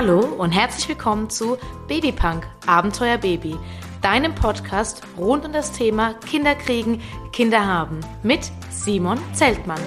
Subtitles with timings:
[0.00, 1.58] Hallo und herzlich willkommen zu
[1.88, 3.56] Babypunk Abenteuer Baby,
[4.00, 9.80] deinem Podcast rund um das Thema Kinder kriegen, Kinder haben mit Simon Zeltmann.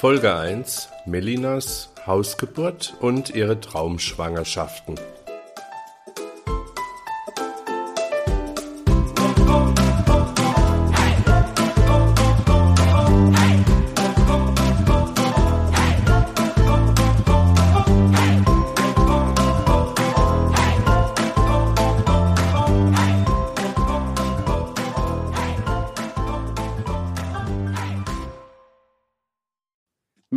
[0.00, 4.96] Folge 1 Melinas Hausgeburt und ihre Traumschwangerschaften.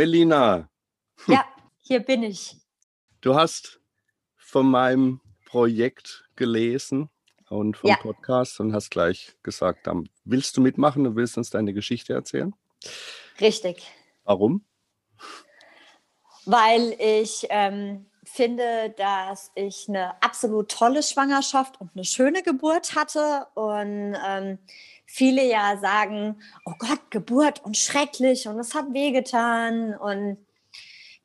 [0.01, 0.67] Melina.
[1.27, 1.45] Ja,
[1.79, 2.55] hier bin ich.
[3.21, 3.79] Du hast
[4.35, 7.11] von meinem Projekt gelesen
[7.49, 7.97] und vom ja.
[7.97, 9.87] Podcast und hast gleich gesagt,
[10.23, 12.55] willst du mitmachen und willst uns deine Geschichte erzählen?
[13.39, 13.83] Richtig.
[14.23, 14.65] Warum?
[16.45, 23.45] Weil ich ähm, finde, dass ich eine absolut tolle Schwangerschaft und eine schöne Geburt hatte
[23.53, 24.57] und ähm,
[25.11, 30.37] viele ja sagen, oh Gott, Geburt und schrecklich und es hat wehgetan und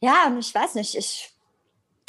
[0.01, 1.31] ja, ich weiß nicht, ich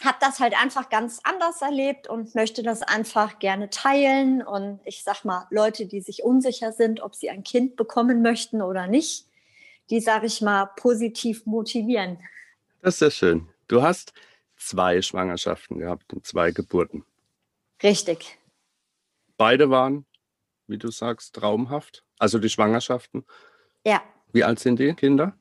[0.04, 5.04] habe das halt einfach ganz anders erlebt und möchte das einfach gerne teilen und ich
[5.04, 9.28] sag mal, Leute, die sich unsicher sind, ob sie ein Kind bekommen möchten oder nicht,
[9.92, 12.20] die sage ich mal positiv motivieren.
[12.82, 13.50] Das ist sehr schön.
[13.68, 14.14] Du hast
[14.56, 17.06] zwei Schwangerschaften gehabt und zwei Geburten.
[17.84, 18.40] Richtig.
[19.38, 20.07] Beide waren
[20.68, 22.04] wie du sagst, traumhaft?
[22.20, 23.26] Also die Schwangerschaften?
[23.86, 24.02] Ja.
[24.32, 25.34] Wie alt sind die Kinder?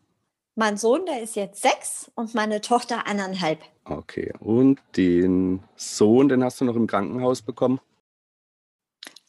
[0.55, 3.61] Mein Sohn, der ist jetzt sechs und meine Tochter eineinhalb.
[3.85, 4.33] Okay.
[4.41, 7.81] Und den Sohn, den hast du noch im Krankenhaus bekommen?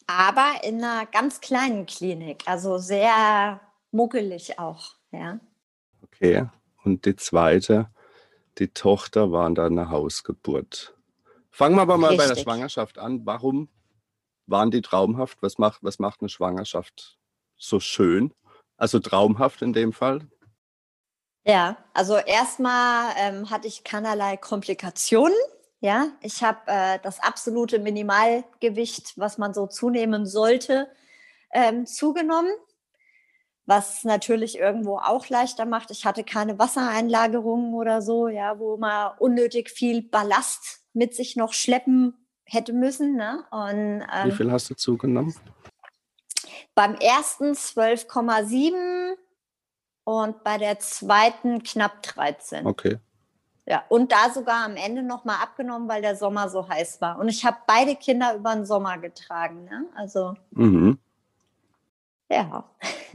[0.06, 3.60] Aber in einer ganz kleinen Klinik, also sehr
[3.90, 5.38] muckelig auch, ja.
[6.02, 6.46] Okay.
[6.82, 7.90] Und die zweite,
[8.56, 10.96] die Tochter war dann eine Hausgeburt.
[11.50, 12.28] Fangen wir aber mal Richtig.
[12.28, 13.26] bei der Schwangerschaft an.
[13.26, 13.68] Warum
[14.48, 15.38] waren die traumhaft?
[15.42, 17.18] Was macht, was macht eine Schwangerschaft
[17.56, 18.34] so schön?
[18.76, 20.26] Also traumhaft in dem Fall?
[21.44, 25.36] Ja, also erstmal ähm, hatte ich keinerlei Komplikationen.
[25.80, 30.88] Ja, ich habe äh, das absolute Minimalgewicht, was man so zunehmen sollte,
[31.52, 32.50] ähm, zugenommen,
[33.64, 35.90] was natürlich irgendwo auch leichter macht.
[35.90, 41.52] Ich hatte keine Wassereinlagerungen oder so, ja, wo man unnötig viel Ballast mit sich noch
[41.52, 42.14] schleppen
[42.48, 43.16] hätte müssen.
[43.16, 43.44] Ne?
[43.50, 45.34] Und, ähm, Wie viel hast du zugenommen?
[46.74, 49.16] Beim ersten 12,7
[50.04, 52.66] und bei der zweiten knapp 13.
[52.66, 52.98] Okay.
[53.66, 57.18] Ja, und da sogar am Ende nochmal abgenommen, weil der Sommer so heiß war.
[57.18, 59.64] Und ich habe beide Kinder über den Sommer getragen.
[59.64, 59.84] Ne?
[59.94, 60.34] Also.
[60.52, 60.98] Mhm.
[62.30, 62.64] Ja.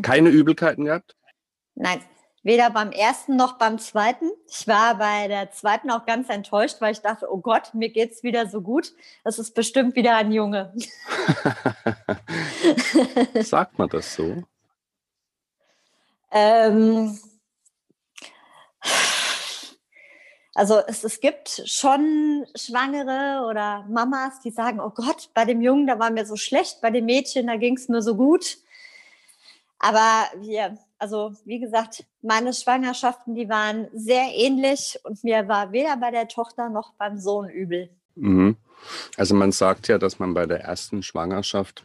[0.04, 1.16] Keine Übelkeiten gehabt?
[1.74, 2.02] Nein.
[2.44, 4.30] Weder beim ersten noch beim zweiten.
[4.50, 8.12] Ich war bei der zweiten auch ganz enttäuscht, weil ich dachte, oh Gott, mir geht
[8.12, 8.94] es wieder so gut.
[9.24, 10.74] Das ist bestimmt wieder ein Junge.
[13.42, 14.44] Sagt man das so?
[16.32, 17.18] Ähm,
[20.54, 25.88] also es, es gibt schon Schwangere oder Mamas, die sagen, oh Gott, bei dem Jungen,
[25.88, 28.58] da war mir so schlecht, bei dem Mädchen, da ging es mir so gut.
[29.84, 35.98] Aber wir, also wie gesagt, meine Schwangerschaften, die waren sehr ähnlich und mir war weder
[35.98, 37.90] bei der Tochter noch beim Sohn übel.
[38.16, 38.56] Mhm.
[39.18, 41.84] Also man sagt ja, dass man bei der ersten Schwangerschaft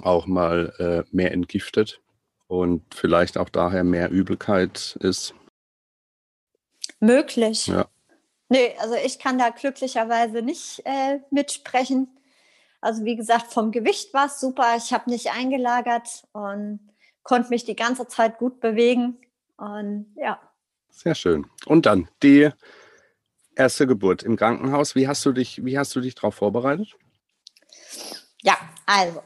[0.00, 2.00] auch mal äh, mehr entgiftet
[2.46, 5.34] und vielleicht auch daher mehr Übelkeit ist.
[7.00, 7.66] Möglich.
[7.66, 7.88] Ja.
[8.48, 12.16] Nee, also ich kann da glücklicherweise nicht äh, mitsprechen.
[12.80, 14.76] Also wie gesagt, vom Gewicht war es super.
[14.76, 16.78] Ich habe nicht eingelagert und
[17.28, 19.18] konnte mich die ganze Zeit gut bewegen.
[19.58, 20.40] Und ja.
[20.88, 21.46] Sehr schön.
[21.66, 22.48] Und dann die
[23.54, 24.94] erste Geburt im Krankenhaus.
[24.94, 26.96] Wie hast du dich, wie hast du dich darauf vorbereitet?
[28.42, 28.56] Ja,
[28.86, 29.22] also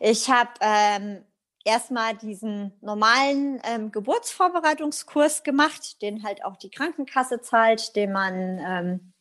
[0.00, 1.24] ich habe ähm,
[1.62, 9.12] erstmal diesen normalen ähm, Geburtsvorbereitungskurs gemacht, den halt auch die Krankenkasse zahlt, den man, ähm,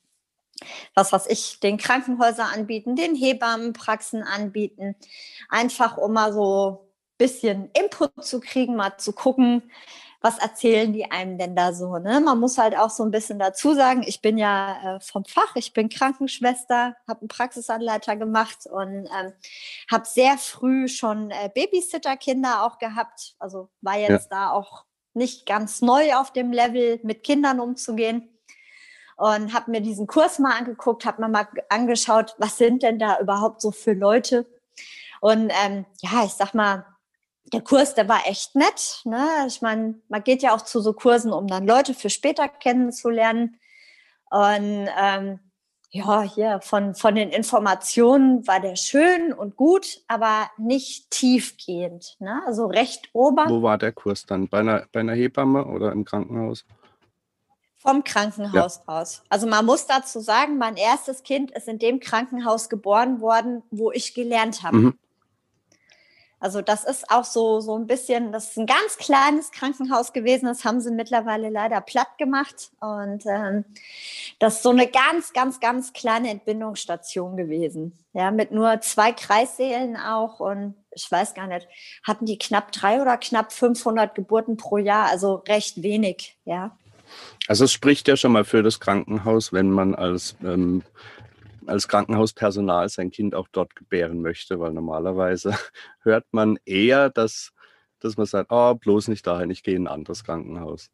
[0.96, 4.96] was weiß ich, den Krankenhäuser anbieten, den Hebammenpraxen anbieten,
[5.50, 6.91] einfach um mal so
[7.22, 9.62] bisschen Input zu kriegen, mal zu gucken,
[10.22, 11.98] was erzählen die einem denn da so.
[12.00, 12.20] Ne?
[12.20, 15.56] Man muss halt auch so ein bisschen dazu sagen, ich bin ja äh, vom Fach,
[15.56, 19.34] ich bin Krankenschwester, habe einen Praxisanleiter gemacht und ähm,
[19.92, 23.36] habe sehr früh schon äh, Babysitter-Kinder auch gehabt.
[23.38, 24.48] Also war jetzt ja.
[24.48, 28.30] da auch nicht ganz neu auf dem Level, mit Kindern umzugehen.
[29.18, 33.20] Und habe mir diesen Kurs mal angeguckt, habe mir mal angeschaut, was sind denn da
[33.20, 34.48] überhaupt so für Leute.
[35.20, 36.86] Und ähm, ja, ich sag mal,
[37.46, 39.02] der Kurs, der war echt nett.
[39.04, 39.28] Ne?
[39.48, 43.60] Ich meine, man geht ja auch zu so Kursen, um dann Leute für später kennenzulernen.
[44.30, 45.40] Und ähm,
[45.90, 52.16] ja, hier von, von den Informationen war der schön und gut, aber nicht tiefgehend.
[52.20, 52.42] Ne?
[52.48, 53.46] Also recht ober.
[53.50, 54.48] Wo war der Kurs dann?
[54.48, 56.66] Bei einer, bei einer Hebamme oder im Krankenhaus?
[57.76, 58.94] Vom Krankenhaus ja.
[58.94, 59.24] aus.
[59.28, 63.92] Also man muss dazu sagen, mein erstes Kind ist in dem Krankenhaus geboren worden, wo
[63.92, 64.78] ich gelernt habe.
[64.78, 65.00] Mhm.
[66.42, 70.48] Also das ist auch so, so ein bisschen, das ist ein ganz kleines Krankenhaus gewesen,
[70.48, 72.72] das haben sie mittlerweile leider platt gemacht.
[72.80, 73.64] Und ähm,
[74.40, 77.96] das ist so eine ganz, ganz, ganz kleine Entbindungsstation gewesen.
[78.14, 81.68] Ja, mit nur zwei Kreissälen auch und ich weiß gar nicht,
[82.04, 86.76] hatten die knapp drei oder knapp 500 Geburten pro Jahr, also recht wenig, ja.
[87.48, 90.82] Also es spricht ja schon mal für das Krankenhaus, wenn man als ähm,
[91.68, 95.58] als Krankenhauspersonal sein Kind auch dort gebären möchte, weil normalerweise
[96.02, 97.52] hört man eher, dass,
[98.00, 100.90] dass man sagt, oh, bloß nicht dahin, ich gehe in ein anderes Krankenhaus.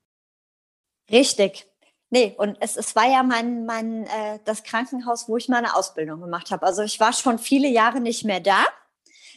[1.11, 1.67] Richtig.
[2.09, 6.21] Nee, und es, es war ja mein, mein, äh, das Krankenhaus, wo ich meine Ausbildung
[6.21, 6.65] gemacht habe.
[6.65, 8.63] Also ich war schon viele Jahre nicht mehr da.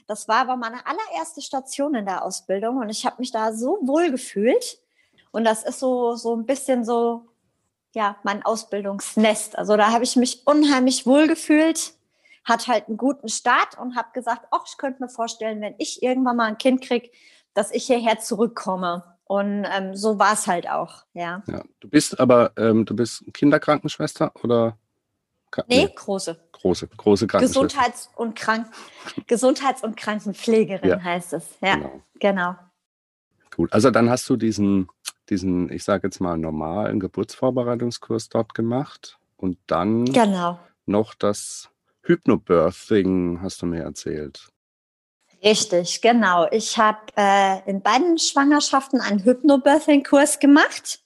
[0.07, 3.79] Das war aber meine allererste Station in der Ausbildung und ich habe mich da so
[3.83, 4.81] wohl gefühlt.
[5.33, 7.30] Und das ist so, so ein bisschen so
[7.95, 9.59] ja, mein Ausbildungsnest.
[9.59, 11.95] Also da habe ich mich unheimlich wohl gefühlt,
[12.45, 16.03] hat halt einen guten Start und habe gesagt, ach, ich könnte mir vorstellen, wenn ich
[16.03, 17.11] irgendwann mal ein Kind kriege,
[17.55, 19.05] dass ich hierher zurückkomme.
[19.25, 21.43] Und ähm, so war es halt auch, ja.
[21.47, 21.63] ja.
[21.79, 24.77] Du bist aber, ähm, du bist Kinderkrankenschwester oder?
[25.69, 26.37] Nee, nee, große.
[26.53, 27.67] Große, große Krankenschwester.
[27.67, 28.69] Gesundheits- und, Krank
[29.27, 31.03] Gesundheits- und Krankenpflegerin ja.
[31.03, 31.45] heißt es.
[31.61, 32.03] Ja, genau.
[32.19, 32.57] genau.
[33.55, 34.89] Gut, also dann hast du diesen
[35.31, 40.59] diesen, ich sage jetzt mal, normalen Geburtsvorbereitungskurs dort gemacht und dann genau.
[40.87, 41.71] noch das
[42.03, 44.51] Hypnobirthing, hast du mir erzählt.
[45.43, 46.47] Richtig, genau.
[46.51, 51.01] Ich habe äh, in beiden Schwangerschaften einen Hypnobirthing-Kurs gemacht,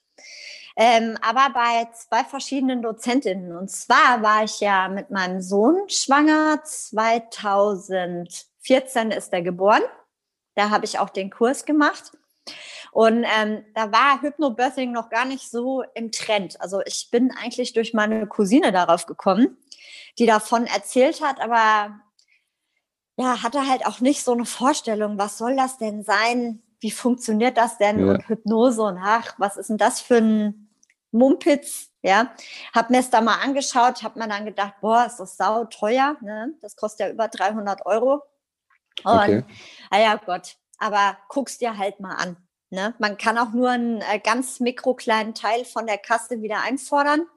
[0.75, 3.55] ähm, aber bei zwei verschiedenen Dozentinnen.
[3.55, 6.61] Und zwar war ich ja mit meinem Sohn schwanger.
[6.63, 9.83] 2014 ist er geboren.
[10.55, 12.11] Da habe ich auch den Kurs gemacht.
[12.91, 16.59] Und ähm, da war Hypnobirthing noch gar nicht so im Trend.
[16.61, 19.57] Also ich bin eigentlich durch meine Cousine darauf gekommen,
[20.17, 21.99] die davon erzählt hat, aber
[23.17, 26.61] ja, hatte halt auch nicht so eine Vorstellung, was soll das denn sein?
[26.79, 27.99] Wie funktioniert das denn?
[27.99, 28.13] Ja.
[28.13, 30.69] Und Hypnose und ach, was ist denn das für ein
[31.11, 31.91] Mumpitz?
[32.01, 32.33] Ja,
[32.73, 36.17] hab mir es da mal angeschaut, hab mir dann gedacht, boah, ist das sau teuer,
[36.21, 36.53] ne?
[36.61, 38.21] Das kostet ja über 300 Euro.
[39.03, 39.43] Und, okay.
[39.89, 42.37] naja, Gott, aber guck's dir halt mal an.
[42.69, 42.93] Ne?
[42.99, 47.27] Man kann auch nur einen äh, ganz mikrokleinen Teil von der Kasse wieder einfordern.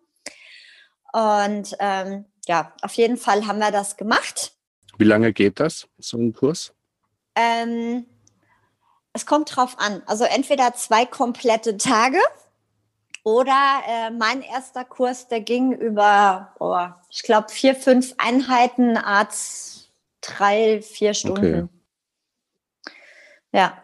[1.12, 4.52] Und ähm, ja, auf jeden Fall haben wir das gemacht.
[4.96, 6.72] Wie lange geht das, so ein Kurs?
[7.34, 8.06] Ähm,
[9.12, 10.02] es kommt drauf an.
[10.06, 12.18] Also entweder zwei komplette Tage
[13.22, 19.90] oder äh, mein erster Kurs, der ging über, oh, ich glaube, vier, fünf Einheiten, Arzt,
[20.20, 21.64] drei, vier Stunden.
[21.64, 21.77] Okay.
[23.52, 23.76] Ja.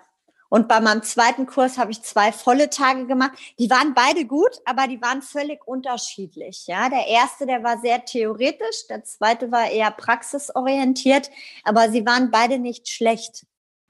[0.55, 3.32] Und bei meinem zweiten Kurs habe ich zwei volle Tage gemacht.
[3.58, 6.68] Die waren beide gut, aber die waren völlig unterschiedlich.
[6.68, 11.28] Ja, der erste, der war sehr theoretisch, der zweite war eher praxisorientiert,
[11.64, 13.47] aber sie waren beide nicht schlecht.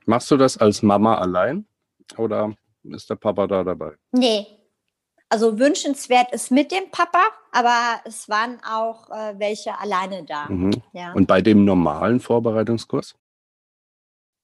[0.07, 1.67] Machst du das als Mama allein
[2.17, 2.55] oder
[2.85, 3.93] ist der Papa da dabei?
[4.13, 4.47] Nee.
[5.29, 10.47] Also wünschenswert ist mit dem Papa, aber es waren auch äh, welche alleine da.
[10.49, 10.83] Mhm.
[10.93, 11.13] Ja.
[11.13, 13.17] Und bei dem normalen Vorbereitungskurs?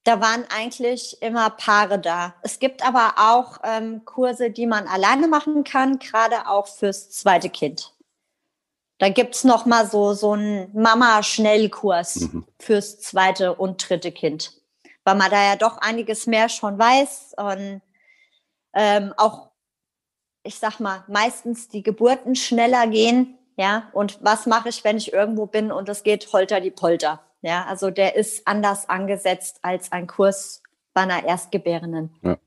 [0.04, 2.34] Da waren eigentlich immer Paare da.
[2.42, 7.50] Es gibt aber auch ähm, Kurse, die man alleine machen kann, gerade auch fürs zweite
[7.50, 7.92] Kind.
[8.98, 12.46] Da gibt's noch mal so, so einen Mama-Schnellkurs mhm.
[12.58, 14.60] fürs zweite und dritte Kind.
[15.04, 17.82] Weil man da ja doch einiges mehr schon weiß und
[18.74, 19.50] ähm, auch,
[20.42, 23.38] ich sag mal, meistens die Geburten schneller gehen.
[23.56, 27.22] Ja, und was mache ich, wenn ich irgendwo bin und es geht holter die Polter?
[27.42, 32.14] Ja, also der ist anders angesetzt als ein Kurs bei einer Erstgebärenden.
[32.22, 32.38] Ja.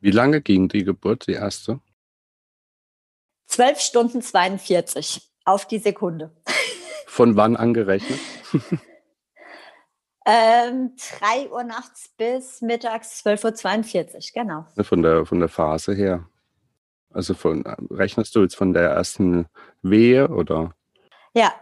[0.00, 1.80] Wie lange ging die Geburt, die erste?
[3.46, 6.30] Zwölf Stunden 42 auf die Sekunde.
[7.06, 8.20] Von wann angerechnet?
[10.26, 14.66] ähm, 3 Uhr nachts bis mittags 12.42 Uhr, genau.
[14.82, 16.28] Von der, von der Phase her.
[17.10, 19.46] Also von, rechnest du jetzt von der ersten
[19.82, 20.74] Wehe oder?
[21.32, 21.54] Ja,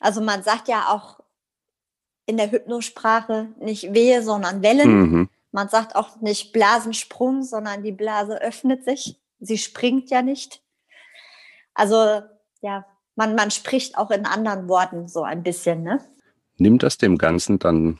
[0.00, 1.20] also man sagt ja auch
[2.26, 5.00] in der Hypnosprache nicht Wehe, sondern Wellen.
[5.00, 5.28] Mhm.
[5.50, 9.18] Man sagt auch nicht Blasensprung, sondern die Blase öffnet sich.
[9.40, 10.62] Sie springt ja nicht.
[11.74, 12.22] Also
[12.60, 12.84] ja,
[13.16, 16.00] man, man spricht auch in anderen Worten so ein bisschen, ne?
[16.56, 17.98] Nimmt das dem Ganzen dann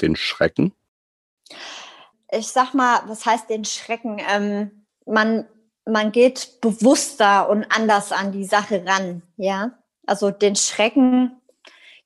[0.00, 0.72] den Schrecken?
[2.30, 4.20] Ich sag mal, was heißt den Schrecken?
[4.30, 5.46] Ähm, man,
[5.86, 9.78] man geht bewusster und anders an die Sache ran, ja.
[10.06, 11.40] Also den Schrecken,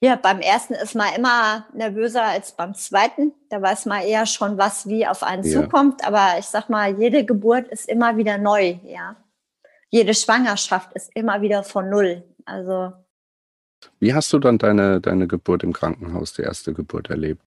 [0.01, 3.33] ja, beim ersten ist man immer nervöser als beim zweiten.
[3.49, 5.61] Da weiß man eher schon, was wie auf einen ja.
[5.61, 6.05] zukommt.
[6.07, 9.17] Aber ich sag mal, jede Geburt ist immer wieder neu, ja.
[9.91, 12.23] Jede Schwangerschaft ist immer wieder von null.
[12.45, 12.93] Also.
[13.99, 17.43] Wie hast du dann deine, deine Geburt im Krankenhaus, die erste Geburt erlebt?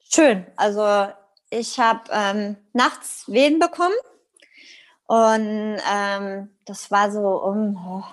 [0.00, 0.44] Schön.
[0.56, 1.12] Also
[1.50, 3.94] ich habe ähm, nachts Wehen bekommen
[5.06, 8.04] und ähm, das war so um oh,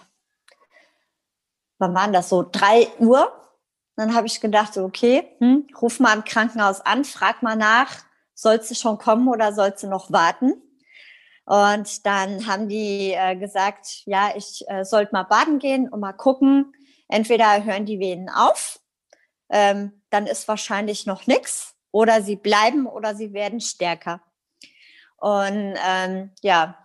[1.80, 3.32] wann waren das so, drei Uhr.
[3.96, 7.92] Dann habe ich gedacht, so, okay, hm, ruf mal im Krankenhaus an, frag mal nach,
[8.34, 10.62] sollst du schon kommen oder sollst du noch warten?
[11.46, 16.14] Und dann haben die äh, gesagt, ja, ich äh, sollte mal baden gehen und mal
[16.14, 16.74] gucken.
[17.08, 18.80] Entweder hören die Venen auf,
[19.50, 24.22] ähm, dann ist wahrscheinlich noch nichts, oder sie bleiben oder sie werden stärker.
[25.18, 26.78] Und ähm, ja,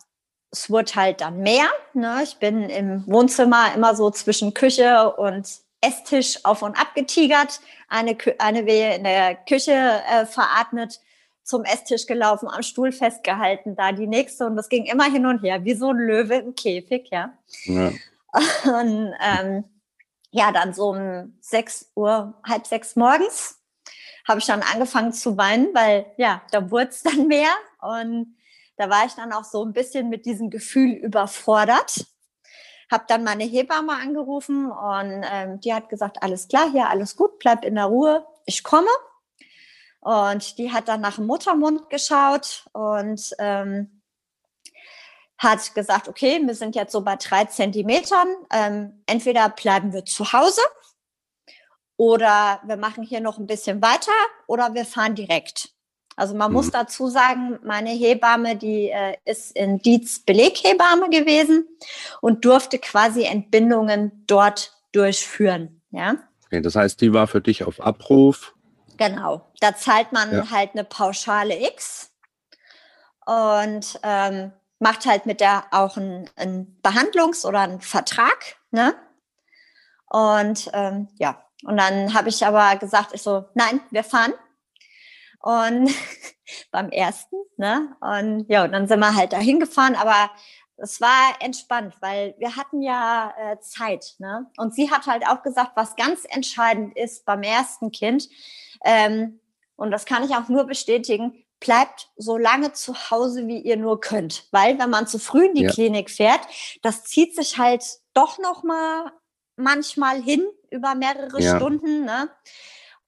[0.52, 1.66] es wurde halt dann mehr.
[1.94, 2.21] Ne?
[2.23, 5.49] Ich bin im Wohnzimmer immer so zwischen Küche und
[5.80, 11.00] Esstisch auf und ab getigert, eine, eine Wehe in der Küche äh, veratmet,
[11.42, 15.42] zum Esstisch gelaufen, am Stuhl festgehalten, da die nächste und das ging immer hin und
[15.42, 17.37] her, wie so ein Löwe im Käfig, ja.
[17.64, 17.90] ja.
[18.64, 19.64] Und ähm,
[20.30, 23.59] ja, dann so um sechs Uhr, halb sechs morgens
[24.26, 28.37] habe ich dann angefangen zu weinen, weil ja, da wurde es dann mehr und
[28.82, 32.04] da war ich dann auch so ein bisschen mit diesem Gefühl überfordert.
[32.90, 37.38] Habe dann meine Hebamme angerufen und ähm, die hat gesagt, alles klar, hier alles gut,
[37.38, 38.90] bleib in der Ruhe, ich komme.
[40.00, 44.02] Und die hat dann nach dem Muttermund geschaut und ähm,
[45.38, 48.26] hat gesagt, okay, wir sind jetzt so bei drei Zentimetern.
[48.52, 50.60] Ähm, entweder bleiben wir zu Hause
[51.96, 54.10] oder wir machen hier noch ein bisschen weiter
[54.48, 55.72] oder wir fahren direkt.
[56.16, 56.57] Also man mhm.
[56.57, 61.66] muss dazu sagen, meine Hebamme, die äh, ist in Dietz Beleghebamme gewesen
[62.21, 65.81] und durfte quasi Entbindungen dort durchführen.
[65.90, 66.16] Ja.
[66.47, 68.54] Okay, das heißt, die war für dich auf Abruf.
[68.99, 69.50] Genau.
[69.61, 70.50] Da zahlt man ja.
[70.50, 72.11] halt eine Pauschale X
[73.25, 78.57] und ähm, macht halt mit der auch einen, einen Behandlungs- oder einen Vertrag.
[78.71, 78.95] Ne?
[80.11, 84.35] Und ähm, ja, und dann habe ich aber gesagt, ich so, nein, wir fahren.
[85.42, 85.90] Und
[86.70, 87.96] beim ersten, ne?
[88.00, 90.30] Und ja, und dann sind wir halt dahin gefahren, aber
[90.76, 94.50] es war entspannt, weil wir hatten ja äh, Zeit, ne?
[94.56, 98.28] Und sie hat halt auch gesagt, was ganz entscheidend ist beim ersten Kind,
[98.84, 99.40] ähm,
[99.76, 104.00] und das kann ich auch nur bestätigen, bleibt so lange zu Hause, wie ihr nur
[104.00, 104.46] könnt.
[104.50, 105.70] Weil wenn man zu früh in die ja.
[105.70, 106.40] Klinik fährt,
[106.82, 107.84] das zieht sich halt
[108.14, 109.12] doch noch mal
[109.56, 111.56] manchmal hin über mehrere ja.
[111.56, 112.04] Stunden.
[112.04, 112.28] Ne?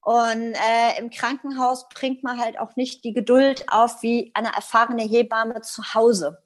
[0.04, 5.02] Und äh, im Krankenhaus bringt man halt auch nicht die Geduld auf wie eine erfahrene
[5.02, 6.42] Hebamme zu Hause.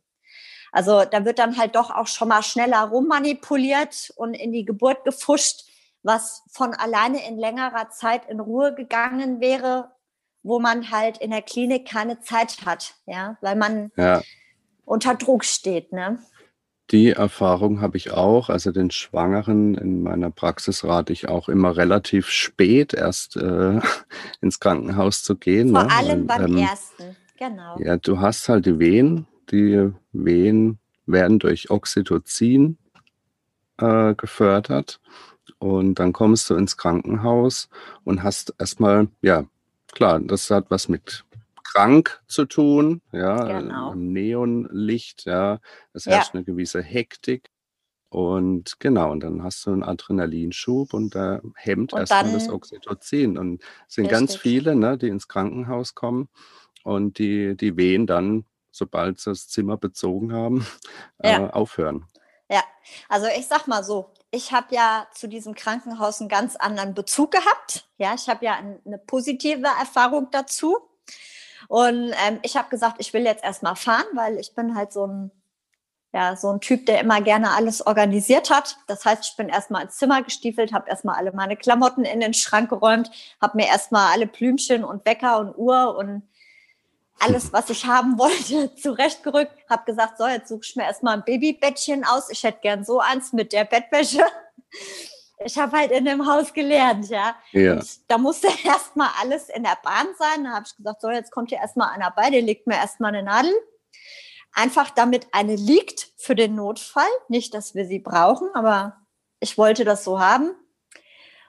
[0.71, 5.05] Also da wird dann halt doch auch schon mal schneller rummanipuliert und in die Geburt
[5.05, 5.65] gefuscht,
[6.03, 9.91] was von alleine in längerer Zeit in Ruhe gegangen wäre,
[10.43, 14.23] wo man halt in der Klinik keine Zeit hat, ja, weil man ja.
[14.85, 16.19] unter Druck steht, ne?
[16.91, 18.49] Die Erfahrung habe ich auch.
[18.49, 23.81] Also den Schwangeren in meiner Praxis rate ich auch immer relativ spät erst äh,
[24.41, 25.73] ins Krankenhaus zu gehen.
[25.73, 25.91] Vor ne?
[25.91, 27.79] allem beim ähm, ersten, genau.
[27.79, 29.27] Ja, du hast halt die Wehen.
[29.51, 32.79] Die Wehen werden durch Oxytocin
[33.79, 35.01] äh, gefördert.
[35.59, 37.69] Und dann kommst du ins Krankenhaus
[38.05, 39.45] und hast erstmal, ja,
[39.93, 41.25] klar, das hat was mit
[41.73, 43.95] krank zu tun, ja, genau.
[43.95, 45.61] Neonlicht, ja,
[45.93, 46.39] es herrscht ja.
[46.39, 47.51] eine gewisse Hektik.
[48.11, 53.37] Und genau, und dann hast du einen Adrenalinschub und da hemmt erstmal das Oxytocin.
[53.37, 54.19] Und es sind richtig.
[54.19, 56.29] ganz viele, ne, die ins Krankenhaus kommen
[56.85, 60.67] und die, die Wehen dann, sobald sie das Zimmer bezogen haben,
[61.23, 61.49] ja.
[61.49, 62.07] äh, aufhören.
[62.51, 62.63] Ja,
[63.11, 67.33] also ich sag mal so, ich habe ja zu diesem Krankenhaus einen ganz anderen Bezug
[67.33, 67.87] gehabt.
[67.99, 70.79] Ja, ich habe ja eine positive Erfahrung dazu.
[71.69, 75.07] Und ähm, ich habe gesagt, ich will jetzt erstmal fahren, weil ich bin halt so
[75.07, 75.31] ein,
[76.15, 78.79] ja, so ein Typ, der immer gerne alles organisiert hat.
[78.87, 82.33] Das heißt, ich bin erstmal ins Zimmer gestiefelt, habe erstmal alle meine Klamotten in den
[82.33, 83.11] Schrank geräumt,
[83.41, 86.23] habe mir erstmal alle Blümchen und Wecker und Uhr und
[87.21, 89.53] alles, was ich haben wollte, zurechtgerückt.
[89.69, 92.31] Habe gesagt, so, jetzt suche ich mir erstmal ein Babybettchen aus.
[92.31, 94.25] Ich hätte gern so eins mit der Bettwäsche
[95.45, 97.37] ich habe halt in dem Haus gelernt, ja.
[97.53, 97.75] ja.
[97.75, 100.45] Und da musste erstmal alles in der Bahn sein.
[100.45, 103.15] Da habe ich gesagt, so, jetzt kommt hier erstmal einer bei, der legt mir erstmal
[103.15, 103.53] eine Nadel.
[104.53, 107.09] Einfach damit eine liegt für den Notfall.
[107.29, 108.97] Nicht, dass wir sie brauchen, aber
[109.41, 110.51] ich wollte das so haben.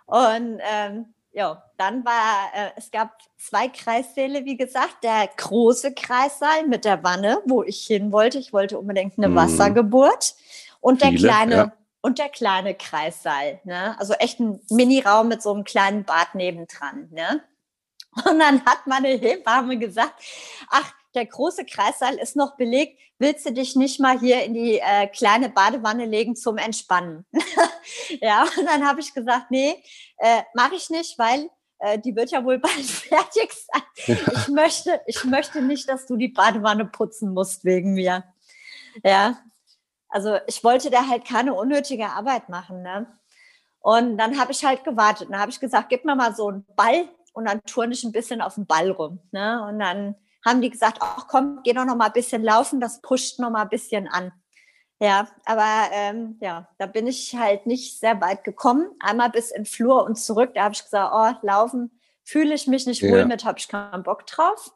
[0.05, 6.67] Und ähm, ja, dann war, äh, es gab zwei Kreissäle, wie gesagt, der große Kreissaal
[6.67, 8.39] mit der Wanne, wo ich hin wollte.
[8.39, 9.35] Ich wollte unbedingt eine mhm.
[9.35, 10.35] Wassergeburt.
[10.81, 11.73] Und Viele, der kleine, ja.
[12.01, 13.99] Und der kleine Kreissaal, ne?
[13.99, 17.43] Also echt ein Mini-Raum mit so einem kleinen Bad nebendran, ne?
[18.25, 20.13] Und dann hat meine Hebamme gesagt,
[20.69, 22.99] ach, der große Kreissaal ist noch belegt.
[23.17, 27.25] Willst du dich nicht mal hier in die äh, kleine Badewanne legen zum Entspannen?
[28.21, 29.75] ja, und dann habe ich gesagt, nee,
[30.17, 34.15] äh, mache ich nicht, weil äh, die wird ja wohl bald fertig sein.
[34.17, 38.23] Ich möchte, ich möchte nicht, dass du die Badewanne putzen musst wegen mir.
[39.03, 39.39] Ja,
[40.09, 42.81] also ich wollte da halt keine unnötige Arbeit machen.
[42.81, 43.07] Ne?
[43.79, 45.29] Und dann habe ich halt gewartet.
[45.31, 48.11] Dann habe ich gesagt, gib mir mal so einen Ball und dann turne ich ein
[48.11, 49.19] bisschen auf den Ball rum.
[49.31, 49.63] Ne?
[49.67, 53.01] Und dann haben die gesagt, ach komm, geh doch noch mal ein bisschen laufen, das
[53.01, 54.31] pusht noch mal ein bisschen an.
[55.01, 58.89] Ja, aber ähm, ja, da bin ich halt nicht sehr weit gekommen.
[58.99, 60.51] Einmal bis in Flur und zurück.
[60.55, 61.91] Da habe ich gesagt, oh, laufen
[62.29, 63.11] fühle ich mich nicht ja.
[63.11, 64.71] wohl mit, habe ich keinen Bock drauf.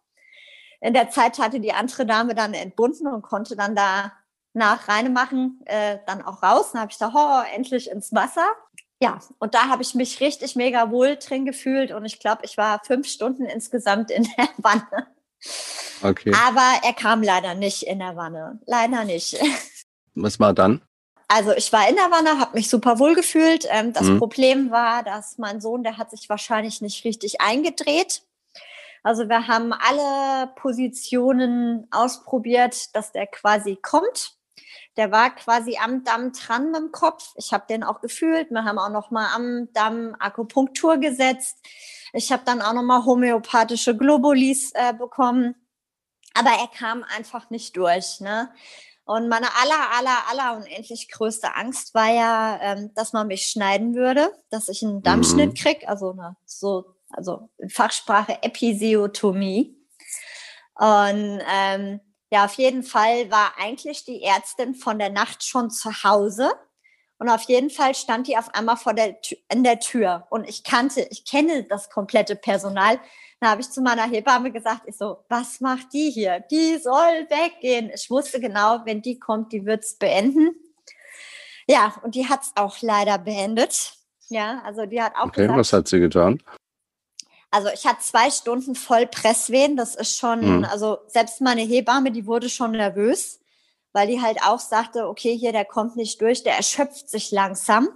[0.82, 4.12] In der Zeit hatte die andere Dame dann entbunden und konnte dann da
[4.54, 6.72] nach reinmachen, äh, dann auch raus.
[6.72, 8.46] Dann habe ich gesagt, oh, endlich ins Wasser.
[9.02, 12.58] Ja, und da habe ich mich richtig mega wohl drin gefühlt und ich glaube, ich
[12.58, 15.08] war fünf Stunden insgesamt in der Wanne.
[16.02, 16.32] Okay.
[16.48, 18.60] Aber er kam leider nicht in der Wanne.
[18.66, 19.38] Leider nicht.
[20.16, 20.82] Was war dann?
[21.28, 23.68] Also ich war in der Wanne, habe mich super wohl gefühlt.
[23.70, 24.20] Ähm, das mhm.
[24.20, 28.22] Problem war, dass mein Sohn, der hat sich wahrscheinlich nicht richtig eingedreht.
[29.02, 34.38] Also wir haben alle Positionen ausprobiert, dass der quasi kommt.
[34.98, 37.34] Der war quasi am Damm dran mit dem Kopf.
[37.36, 38.52] Ich habe den auch gefühlt.
[38.52, 41.58] Wir haben auch noch mal am Damm Akupunktur gesetzt.
[42.14, 45.56] Ich habe dann auch noch mal homöopathische Globulis äh, bekommen.
[46.36, 48.20] Aber er kam einfach nicht durch.
[48.20, 48.52] Ne?
[49.06, 53.96] Und meine aller, aller, aller unendlich größte Angst war ja, ähm, dass man mich schneiden
[53.96, 55.56] würde, dass ich einen Dammschnitt mhm.
[55.56, 59.76] krieg, also eine, so, also in Fachsprache Episiotomie.
[60.76, 62.00] Und ähm,
[62.34, 66.50] ja, auf jeden Fall war eigentlich die Ärztin von der Nacht schon zu Hause.
[67.20, 69.18] Und auf jeden Fall stand die auf einmal vor der
[69.52, 70.26] in der Tür.
[70.32, 73.00] Und ich kannte, ich kenne das komplette Personal.
[73.40, 76.40] Da habe ich zu meiner Hebamme gesagt, ich so, was macht die hier?
[76.50, 77.92] Die soll weggehen.
[77.94, 80.56] Ich wusste genau, wenn die kommt, die wird es beenden.
[81.68, 83.94] Ja, und die hat es auch leider beendet.
[84.30, 86.42] Ja, also die hat auch okay, gesagt, was hat sie getan?
[87.54, 89.78] Also ich hatte zwei Stunden voll Presswehen.
[89.78, 90.66] Das ist schon, mhm.
[90.66, 93.42] also selbst meine Hebamme, die wurde schon nervös,
[93.92, 97.90] weil die halt auch sagte, okay, hier, der kommt nicht durch, der erschöpft sich langsam.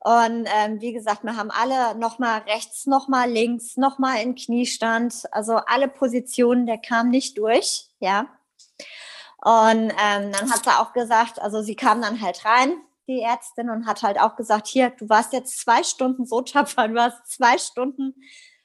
[0.00, 5.22] Und ähm, wie gesagt, wir haben alle nochmal rechts, nochmal links, nochmal in Kniestand.
[5.30, 8.26] Also alle Positionen, der kam nicht durch, ja.
[9.40, 12.72] Und ähm, dann hat sie auch gesagt, also sie kam dann halt rein,
[13.08, 16.88] die Ärztin, und hat halt auch gesagt, hier, du warst jetzt zwei Stunden so tapfer,
[16.88, 18.14] du hast zwei Stunden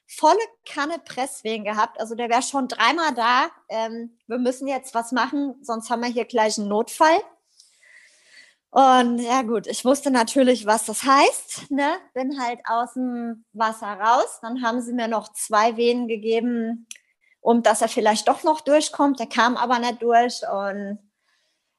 [0.06, 1.98] volle Kanne Presswehen gehabt.
[2.00, 3.48] Also der wäre schon dreimal da.
[3.68, 7.18] Ähm, wir müssen jetzt was machen, sonst haben wir hier gleich einen Notfall.
[8.70, 11.70] Und ja gut, ich wusste natürlich, was das heißt.
[11.70, 11.94] Ne?
[12.12, 14.40] Bin halt aus dem Wasser raus.
[14.42, 16.88] Dann haben sie mir noch zwei Venen gegeben,
[17.40, 19.20] um dass er vielleicht doch noch durchkommt.
[19.20, 20.40] Der kam aber nicht durch.
[20.52, 20.98] Und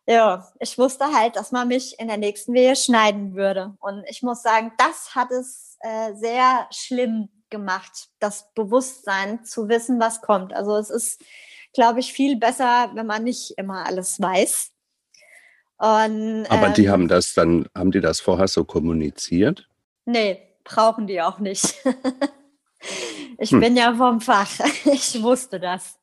[0.07, 3.75] ja, ich wusste halt, dass man mich in der nächsten Wehe schneiden würde.
[3.79, 9.99] Und ich muss sagen, das hat es äh, sehr schlimm gemacht, das Bewusstsein zu wissen,
[9.99, 10.53] was kommt.
[10.53, 11.23] Also es ist,
[11.73, 14.71] glaube ich, viel besser, wenn man nicht immer alles weiß.
[15.77, 19.67] Und, Aber ähm, die haben das dann, haben die das vorher so kommuniziert?
[20.05, 21.75] Nee, brauchen die auch nicht.
[23.37, 23.59] ich hm.
[23.59, 24.51] bin ja vom Fach.
[24.85, 25.99] Ich wusste das.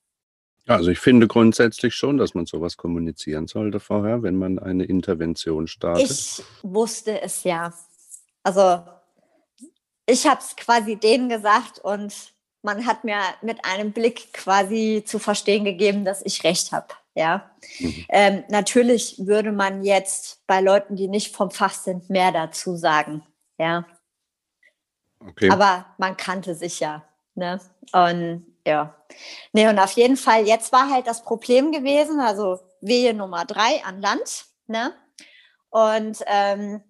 [0.66, 5.66] Also ich finde grundsätzlich schon, dass man sowas kommunizieren sollte vorher, wenn man eine Intervention
[5.66, 6.10] startet.
[6.10, 7.74] Ich wusste es ja.
[8.44, 8.82] Also
[10.06, 15.18] ich habe es quasi denen gesagt und man hat mir mit einem Blick quasi zu
[15.18, 16.88] verstehen gegeben, dass ich recht habe.
[17.14, 18.06] Ja, mhm.
[18.08, 23.22] ähm, natürlich würde man jetzt bei Leuten, die nicht vom Fach sind, mehr dazu sagen.
[23.58, 23.84] Ja,
[25.20, 25.50] okay.
[25.50, 27.04] aber man kannte sich ja.
[27.34, 27.60] Ne?
[27.92, 28.94] Und ja,
[29.52, 33.82] nee, und auf jeden Fall, jetzt war halt das Problem gewesen, also Wehe Nummer drei
[33.84, 34.46] an Land.
[34.66, 34.92] Ne?
[35.70, 36.82] Und ähm,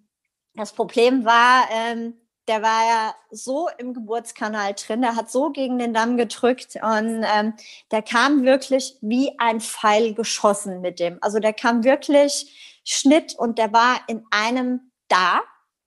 [0.55, 2.15] das Problem war, ähm,
[2.49, 7.25] der war ja so im Geburtskanal drin, der hat so gegen den Damm gedrückt und
[7.25, 7.55] ähm,
[7.91, 11.19] der kam wirklich wie ein Pfeil geschossen mit dem.
[11.21, 15.41] Also der kam wirklich Schnitt und der war in einem da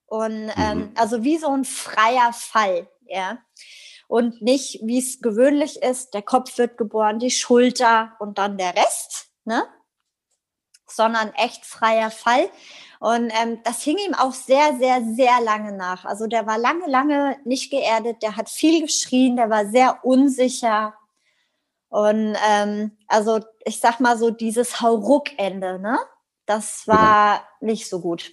[0.05, 0.91] und ähm, mhm.
[0.95, 3.37] also wie so ein freier Fall, ja.
[4.07, 8.75] Und nicht, wie es gewöhnlich ist, der Kopf wird geboren, die Schulter und dann der
[8.75, 9.63] Rest, ne?
[10.87, 12.49] sondern echt freier Fall.
[12.99, 16.05] Und ähm, das hing ihm auch sehr, sehr, sehr lange nach.
[16.05, 20.93] Also der war lange, lange nicht geerdet, der hat viel geschrien, der war sehr unsicher.
[21.89, 25.97] Und ähm, also ich sag mal so, dieses Hauruck-Ende, ne?
[26.45, 27.43] Das war ja.
[27.59, 28.31] nicht so gut.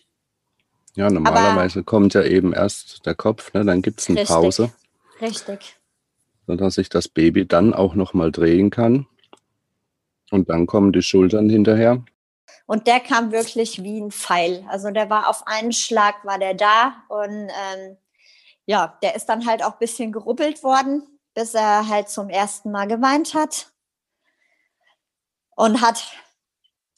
[0.95, 3.65] Ja, normalerweise Aber, kommt ja eben erst der Kopf, ne?
[3.65, 4.71] dann gibt es eine Pause.
[5.23, 5.77] Richtig.
[6.47, 9.07] Sodass sich das Baby dann auch nochmal drehen kann.
[10.31, 12.03] Und dann kommen die Schultern hinterher.
[12.67, 14.65] Und der kam wirklich wie ein Pfeil.
[14.69, 17.05] Also der war auf einen Schlag, war der da.
[17.09, 17.97] Und ähm,
[18.67, 22.73] ja, der ist dann halt auch ein bisschen gerubbelt worden, bis er halt zum ersten
[22.73, 23.69] Mal geweint hat.
[25.55, 26.03] Und hat,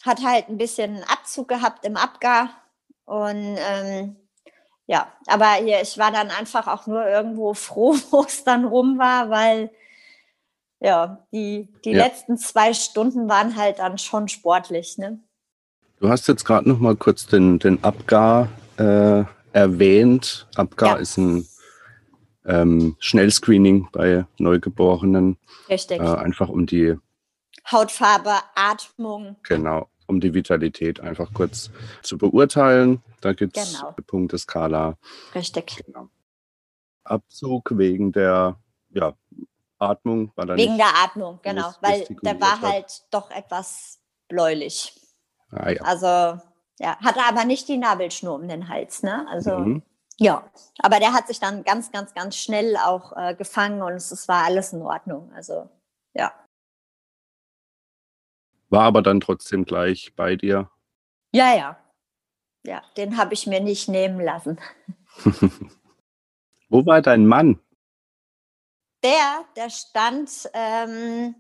[0.03, 2.51] hat halt ein bisschen Abzug gehabt im Abgar.
[3.05, 4.17] Und ähm,
[4.87, 8.99] ja, aber hier, ich war dann einfach auch nur irgendwo froh, wo es dann rum
[8.99, 9.71] war, weil
[10.81, 12.05] ja, die, die ja.
[12.05, 14.99] letzten zwei Stunden waren halt dann schon sportlich.
[14.99, 15.19] Ne?
[15.99, 20.47] Du hast jetzt gerade noch mal kurz den, den Abgar äh, erwähnt.
[20.57, 20.97] Abgar ja.
[20.97, 21.47] ist ein
[22.45, 25.39] ähm, Schnellscreening bei Neugeborenen.
[25.71, 26.01] Richtig.
[26.01, 26.99] Äh, einfach um die
[27.71, 29.37] Hautfarbe, Atmung.
[29.45, 31.71] Genau, um die Vitalität einfach kurz
[32.03, 33.03] zu beurteilen.
[33.21, 33.95] Da gibt es genau.
[34.07, 34.97] Punkte Skala.
[35.35, 35.83] Richtig.
[35.87, 36.09] Genau.
[37.05, 38.57] Abzug wegen der
[38.91, 39.15] ja,
[39.79, 44.99] Atmung war da Wegen der Atmung, genau, weil der war halt doch etwas bläulich.
[45.51, 45.83] Ah, ja.
[45.83, 46.07] Also,
[46.79, 49.27] ja, hatte aber nicht die Nabelschnur um den Hals, ne?
[49.29, 49.83] Also, mhm.
[50.19, 50.45] ja,
[50.79, 54.29] aber der hat sich dann ganz, ganz, ganz schnell auch äh, gefangen und es, es
[54.29, 55.33] war alles in Ordnung.
[55.35, 55.69] Also,
[56.15, 56.33] ja.
[58.75, 60.69] War aber dann trotzdem gleich bei dir?
[61.31, 61.79] Ja, ja.
[62.67, 64.59] Ja, den habe ich mir nicht nehmen lassen.
[66.69, 67.61] Wo war dein Mann?
[69.05, 71.37] Der, der stand, ähm,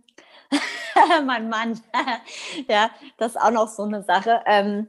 [1.27, 1.81] mein Mann,
[2.69, 4.41] ja, das ist auch noch so eine Sache.
[4.47, 4.87] Ähm,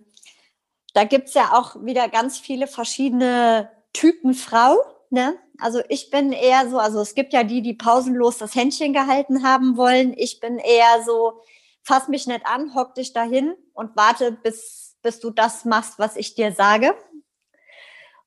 [0.93, 4.77] da gibt es ja auch wieder ganz viele verschiedene Typen Frau.
[5.09, 5.35] Ne?
[5.57, 9.41] Also ich bin eher so, also es gibt ja die, die pausenlos das Händchen gehalten
[9.41, 10.13] haben wollen.
[10.15, 11.41] Ich bin eher so,
[11.85, 16.15] fass mich nicht an, hock dich dahin und warte, bis, bis du das machst, was
[16.15, 16.95] ich dir sage.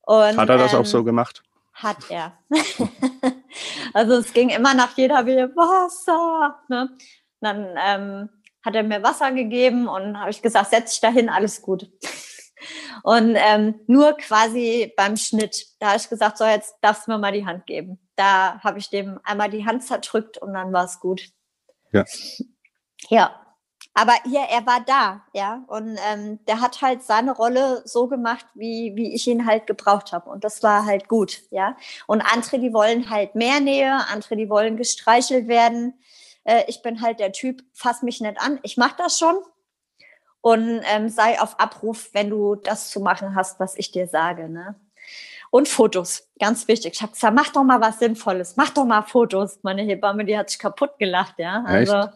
[0.02, 1.42] Und, Hat er das ähm, auch so gemacht?
[1.74, 2.38] Hat er.
[3.92, 6.60] also es ging immer nach jeder Wehe Wasser.
[6.68, 6.96] Ne?
[7.40, 8.28] Dann ähm,
[8.64, 11.90] hat er mir Wasser gegeben und habe ich gesagt, setz dich dahin, alles gut.
[13.04, 17.18] Und ähm, nur quasi beim Schnitt, da habe ich gesagt, so jetzt darfst du mir
[17.18, 18.00] mal die Hand geben.
[18.16, 21.30] Da habe ich dem einmal die Hand zerdrückt und dann war es gut.
[21.92, 22.04] Ja.
[23.08, 23.47] Ja,
[24.00, 25.64] aber hier, er war da, ja.
[25.66, 30.12] Und ähm, der hat halt seine Rolle so gemacht, wie, wie ich ihn halt gebraucht
[30.12, 30.30] habe.
[30.30, 31.76] Und das war halt gut, ja.
[32.06, 35.98] Und andere, die wollen halt mehr Nähe, andere, die wollen gestreichelt werden.
[36.44, 39.34] Äh, ich bin halt der Typ, fass mich nicht an, ich mach das schon.
[40.42, 44.48] Und ähm, sei auf Abruf, wenn du das zu machen hast, was ich dir sage,
[44.48, 44.76] ne?
[45.50, 46.94] Und Fotos, ganz wichtig.
[46.94, 49.58] Ich habe gesagt, mach doch mal was Sinnvolles, mach doch mal Fotos.
[49.62, 51.64] Meine Hebamme, die hat sich kaputt gelacht, ja.
[51.66, 52.10] Also, Echt?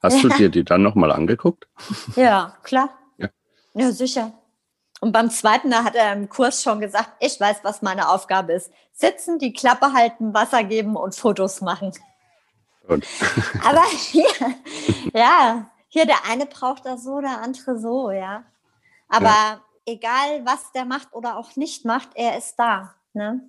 [0.00, 1.66] Hast du dir die dann nochmal angeguckt?
[2.14, 2.90] Ja, klar.
[3.16, 3.28] Ja.
[3.74, 4.32] ja, sicher.
[5.00, 8.52] Und beim zweiten, da hat er im Kurs schon gesagt, ich weiß, was meine Aufgabe
[8.52, 8.72] ist.
[8.92, 11.92] Sitzen, die Klappe halten, Wasser geben und Fotos machen.
[12.86, 13.06] Und.
[13.64, 14.26] Aber hier,
[15.12, 18.44] ja, hier der eine braucht das so, der andere so, ja.
[19.08, 19.60] Aber ja.
[19.86, 22.94] egal, was der macht oder auch nicht macht, er ist da.
[23.12, 23.40] Ne?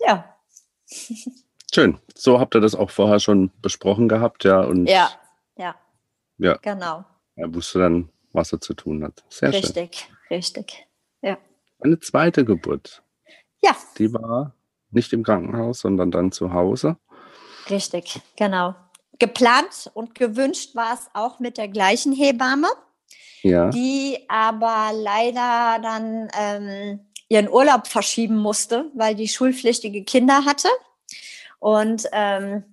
[0.00, 0.36] Ja.
[1.72, 2.00] Schön.
[2.16, 4.60] So habt ihr das auch vorher schon besprochen gehabt, ja.
[4.62, 5.10] Und ja.
[5.60, 5.74] Ja.
[6.38, 6.56] Ja.
[6.62, 7.04] Genau.
[7.36, 9.22] Er wusste dann, was er zu tun hat.
[9.28, 10.36] Sehr richtig, schön.
[10.36, 10.86] richtig.
[11.20, 11.36] Ja.
[11.80, 13.02] Eine zweite Geburt.
[13.62, 13.76] Ja.
[13.98, 14.54] Die war
[14.90, 16.96] nicht im Krankenhaus, sondern dann zu Hause.
[17.68, 18.74] Richtig, genau.
[19.18, 22.68] Geplant und gewünscht war es auch mit der gleichen Hebamme,
[23.42, 23.68] ja.
[23.68, 30.68] die aber leider dann ähm, ihren Urlaub verschieben musste, weil die schulpflichtige Kinder hatte.
[31.58, 32.64] Und ähm,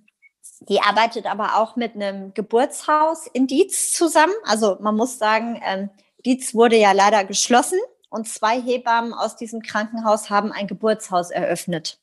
[0.60, 4.34] die arbeitet aber auch mit einem Geburtshaus in Dietz zusammen.
[4.44, 5.90] Also man muss sagen, ähm,
[6.24, 7.78] Dietz wurde ja leider geschlossen
[8.10, 11.98] und zwei Hebammen aus diesem Krankenhaus haben ein Geburtshaus eröffnet.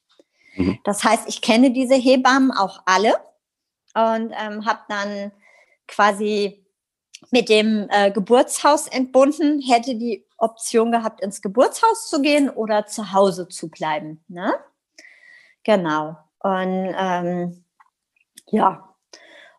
[0.55, 0.79] Mhm.
[0.83, 3.13] Das heißt, ich kenne diese Hebammen auch alle
[3.93, 5.31] und ähm, habe dann
[5.87, 6.65] quasi
[7.31, 13.13] mit dem äh, Geburtshaus entbunden, hätte die Option gehabt, ins Geburtshaus zu gehen oder zu
[13.13, 14.23] Hause zu bleiben.
[14.27, 14.53] Ne?
[15.63, 16.17] Genau.
[16.39, 17.64] Und ähm,
[18.55, 18.95] ja.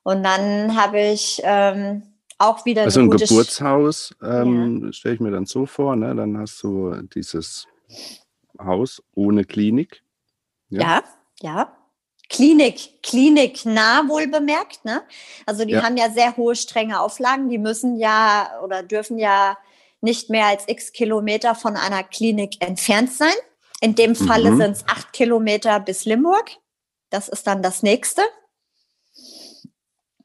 [0.03, 2.03] Und dann habe ich ähm,
[2.39, 2.83] auch wieder.
[2.83, 4.93] Also ein Geburtshaus ähm, ja.
[4.93, 6.15] stelle ich mir dann so vor, ne?
[6.15, 7.67] Dann hast du dieses
[8.59, 10.03] Haus ohne Klinik.
[10.69, 11.03] Ja, ja.
[11.43, 11.77] ja.
[12.29, 14.85] Klinik, kliniknah wohl bemerkt.
[14.85, 15.03] Ne?
[15.47, 15.83] Also die ja.
[15.85, 17.49] haben ja sehr hohe, strenge Auflagen.
[17.49, 19.57] Die müssen ja oder dürfen ja
[20.01, 23.35] nicht mehr als x Kilometer von einer Klinik entfernt sein.
[23.81, 24.57] In dem Falle mhm.
[24.57, 26.51] sind es acht Kilometer bis Limburg.
[27.11, 28.23] Das ist dann das nächste.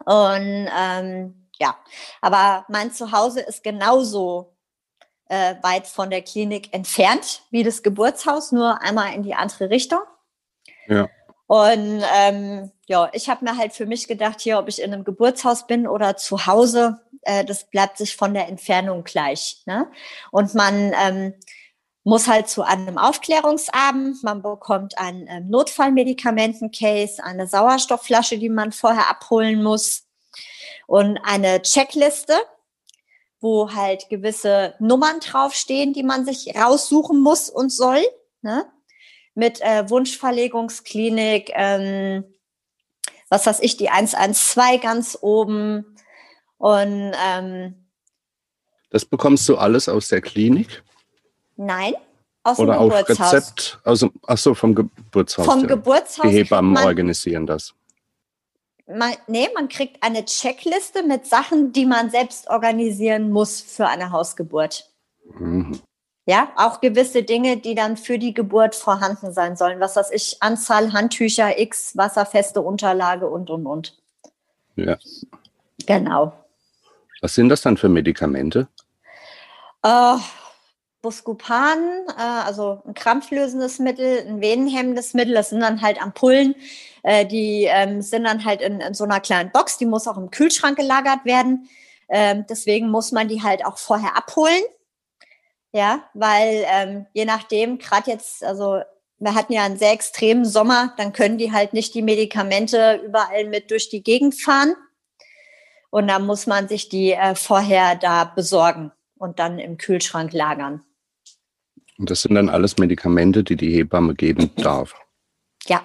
[0.05, 1.77] Und ähm, ja,
[2.21, 4.55] aber mein Zuhause ist genauso
[5.29, 10.01] äh, weit von der Klinik entfernt wie das Geburtshaus, nur einmal in die andere Richtung.
[10.87, 11.07] Ja.
[11.47, 15.03] Und ähm, ja, ich habe mir halt für mich gedacht, hier, ob ich in einem
[15.03, 19.61] Geburtshaus bin oder zu Hause, äh, das bleibt sich von der Entfernung gleich.
[19.65, 19.89] Ne?
[20.31, 21.33] Und man ähm,
[22.03, 29.09] muss halt zu einem Aufklärungsabend, man bekommt ein ähm, Notfallmedikamentencase, eine Sauerstoffflasche, die man vorher
[29.09, 30.07] abholen muss
[30.87, 32.33] und eine Checkliste,
[33.39, 38.01] wo halt gewisse Nummern draufstehen, die man sich raussuchen muss und soll.
[38.41, 38.65] Ne?
[39.33, 42.23] mit äh, Wunschverlegungsklinik, ähm,
[43.29, 45.95] was weiß ich, die 112 ganz oben.
[46.57, 47.87] Und ähm,
[48.89, 50.83] das bekommst du alles aus der Klinik?
[51.63, 51.93] Nein,
[52.43, 53.19] aus Oder dem Geburtshaus.
[53.19, 55.45] Auf Rezept, also, ach so, vom Geburtshaus.
[55.45, 55.67] Vom ja.
[55.67, 56.27] Geburtshaus.
[56.27, 57.75] Die Hebammen man, organisieren das.
[58.87, 64.11] Man, nee, man kriegt eine Checkliste mit Sachen, die man selbst organisieren muss für eine
[64.11, 64.89] Hausgeburt.
[65.37, 65.79] Mhm.
[66.25, 69.79] Ja, auch gewisse Dinge, die dann für die Geburt vorhanden sein sollen.
[69.79, 73.97] Was weiß ich, Anzahl Handtücher, X, wasserfeste Unterlage und, und, und.
[74.75, 74.97] Ja.
[75.85, 76.33] Genau.
[77.21, 78.67] Was sind das dann für Medikamente?
[79.83, 80.17] Äh,
[81.01, 81.79] Buscopan,
[82.17, 86.55] äh, also ein krampflösendes Mittel, ein venenhemmendes Mittel, das sind dann halt Ampullen,
[87.03, 90.17] äh, die ähm, sind dann halt in, in, so einer kleinen Box, die muss auch
[90.17, 91.69] im Kühlschrank gelagert werden.
[92.09, 94.61] Ähm, deswegen muss man die halt auch vorher abholen.
[95.73, 98.81] Ja, weil ähm, je nachdem, gerade jetzt, also
[99.19, 103.45] wir hatten ja einen sehr extremen Sommer, dann können die halt nicht die Medikamente überall
[103.45, 104.75] mit durch die Gegend fahren.
[105.89, 110.83] Und da muss man sich die äh, vorher da besorgen und dann im Kühlschrank lagern.
[112.01, 114.95] Und das sind dann alles Medikamente, die die Hebamme geben darf.
[115.67, 115.83] Ja,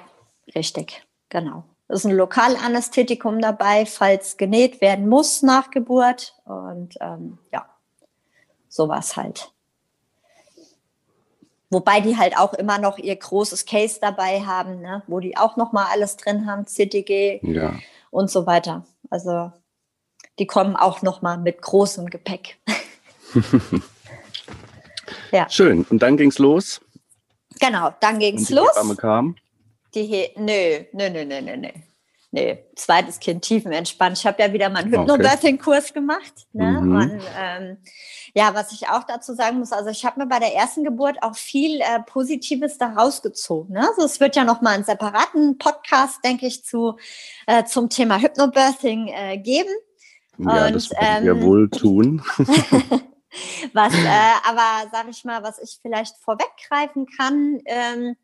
[0.55, 1.65] richtig, genau.
[1.89, 6.35] Es ist ein Lokalanästhetikum dabei, falls genäht werden muss nach Geburt.
[6.47, 7.69] Und ähm, ja,
[8.67, 9.53] sowas halt.
[11.69, 15.03] Wobei die halt auch immer noch ihr großes Case dabei haben, ne?
[15.09, 17.75] wo die auch noch mal alles drin haben, CTG ja.
[18.11, 18.87] und so weiter.
[19.11, 19.53] Also
[20.39, 22.57] die kommen auch noch mal mit großem Gepäck.
[25.33, 25.49] ja.
[25.49, 25.85] Schön.
[25.91, 26.81] Und dann ging's los.
[27.61, 28.71] Genau, dann ging's und die los.
[28.75, 29.37] Hebamme kam.
[29.95, 31.69] Die He nö, nö, nö, nö, nö, nö.
[32.33, 34.19] Nee, zweites Kind tiefenentspannt.
[34.19, 36.47] Ich habe ja wieder meinen Hypnobirthing-Kurs gemacht.
[36.53, 36.81] Ne?
[36.83, 36.97] Mhm.
[36.97, 37.79] Und ähm,
[38.35, 41.17] ja, was ich auch dazu sagen muss, also ich habe mir bei der ersten Geburt
[41.23, 43.75] auch viel äh, Positives da rausgezogen.
[43.75, 43.89] Ne?
[43.89, 46.99] Also es wird ja noch mal einen separaten Podcast, denke ich, zu
[47.47, 49.71] äh, zum Thema Hypnobirthing äh, geben.
[50.37, 52.23] Ja, Und, das werden wir ähm, wohl tun.
[53.75, 58.17] was, äh, aber sage ich mal, was ich vielleicht vorweggreifen kann, ähm,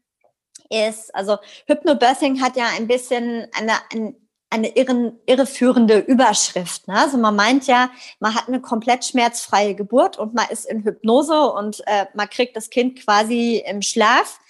[0.71, 4.17] ist, also Hypnobirthing hat ja ein bisschen eine, ein,
[4.51, 6.89] eine irren, irreführende Überschrift.
[6.89, 6.95] Ne?
[6.95, 11.53] Also man meint ja, man hat eine komplett schmerzfreie Geburt und man ist in Hypnose
[11.53, 14.41] und äh, man kriegt das Kind quasi im Schlaf.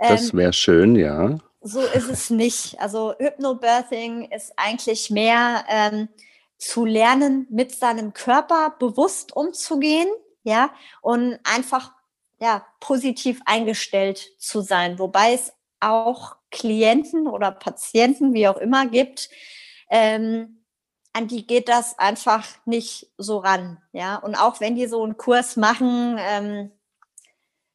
[0.00, 1.38] Ähm, das wäre schön, ja.
[1.62, 2.78] So ist es nicht.
[2.78, 6.08] Also Hypnobirthing ist eigentlich mehr ähm,
[6.58, 10.08] zu lernen, mit seinem Körper bewusst umzugehen,
[10.42, 10.70] ja,
[11.02, 11.92] und einfach
[12.40, 14.98] ja positiv eingestellt zu sein.
[14.98, 19.28] Wobei es auch Klienten oder Patienten, wie auch immer, gibt,
[19.90, 20.64] ähm,
[21.12, 23.80] an die geht das einfach nicht so ran.
[23.92, 26.72] Ja, und auch wenn die so einen Kurs machen, ähm,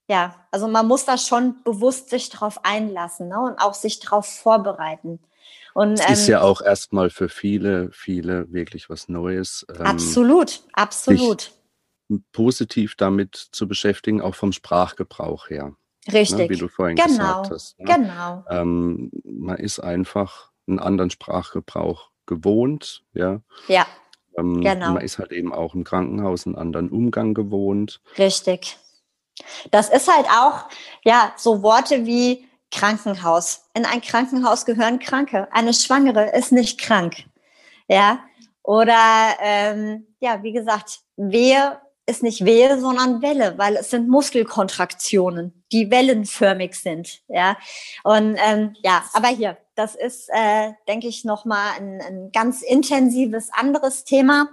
[0.09, 3.39] ja, also man muss da schon bewusst sich drauf einlassen ne?
[3.39, 5.19] und auch sich darauf vorbereiten.
[5.73, 9.65] Und, es ist ja ähm, auch erstmal für viele, viele wirklich was Neues.
[9.75, 11.51] Ähm, absolut, absolut.
[12.31, 15.75] Positiv damit zu beschäftigen, auch vom Sprachgebrauch her.
[16.11, 16.37] Richtig.
[16.37, 17.07] Ne, wie du vorhin genau.
[17.07, 17.79] gesagt hast.
[17.79, 17.85] Ne?
[17.85, 18.43] Genau.
[18.49, 23.03] Ähm, man ist einfach einen anderen Sprachgebrauch gewohnt.
[23.13, 23.41] Ja.
[23.67, 23.85] Ja.
[24.37, 24.93] Ähm, genau.
[24.93, 28.01] Man ist halt eben auch im Krankenhaus einen anderen Umgang gewohnt.
[28.17, 28.77] Richtig.
[29.71, 30.65] Das ist halt auch,
[31.03, 33.65] ja, so Worte wie Krankenhaus.
[33.73, 35.47] In ein Krankenhaus gehören Kranke.
[35.51, 37.23] Eine Schwangere ist nicht krank.
[37.87, 38.19] Ja.
[38.63, 41.79] Oder, ähm, ja, wie gesagt, wehe
[42.09, 47.21] ist nicht Wehe, sondern Welle, weil es sind Muskelkontraktionen, die wellenförmig sind.
[47.27, 47.55] Ja,
[48.03, 53.49] und ähm, ja, aber hier, das ist, äh, denke ich, nochmal ein, ein ganz intensives
[53.53, 54.49] anderes Thema.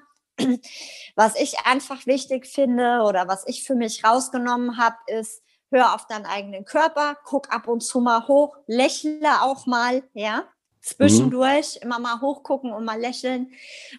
[1.17, 6.07] Was ich einfach wichtig finde oder was ich für mich rausgenommen habe, ist hör auf
[6.07, 10.45] deinen eigenen Körper, guck ab und zu mal hoch, lächle auch mal, ja.
[10.81, 11.83] Zwischendurch mhm.
[11.83, 13.51] immer mal hochgucken und mal lächeln,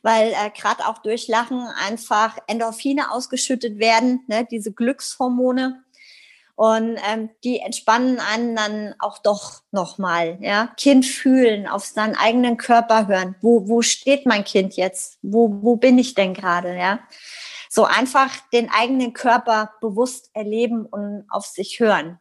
[0.04, 5.84] weil äh, gerade auch durch Lachen einfach Endorphine ausgeschüttet werden, ne, diese Glückshormone.
[6.56, 10.40] Und ähm, die entspannen einen dann auch doch nochmal.
[10.42, 10.74] Ja?
[10.76, 13.36] Kind fühlen, auf seinen eigenen Körper hören.
[13.42, 15.20] Wo, wo steht mein Kind jetzt?
[15.22, 16.76] Wo, wo bin ich denn gerade?
[16.76, 17.00] Ja?
[17.70, 22.20] So einfach den eigenen Körper bewusst erleben und auf sich hören.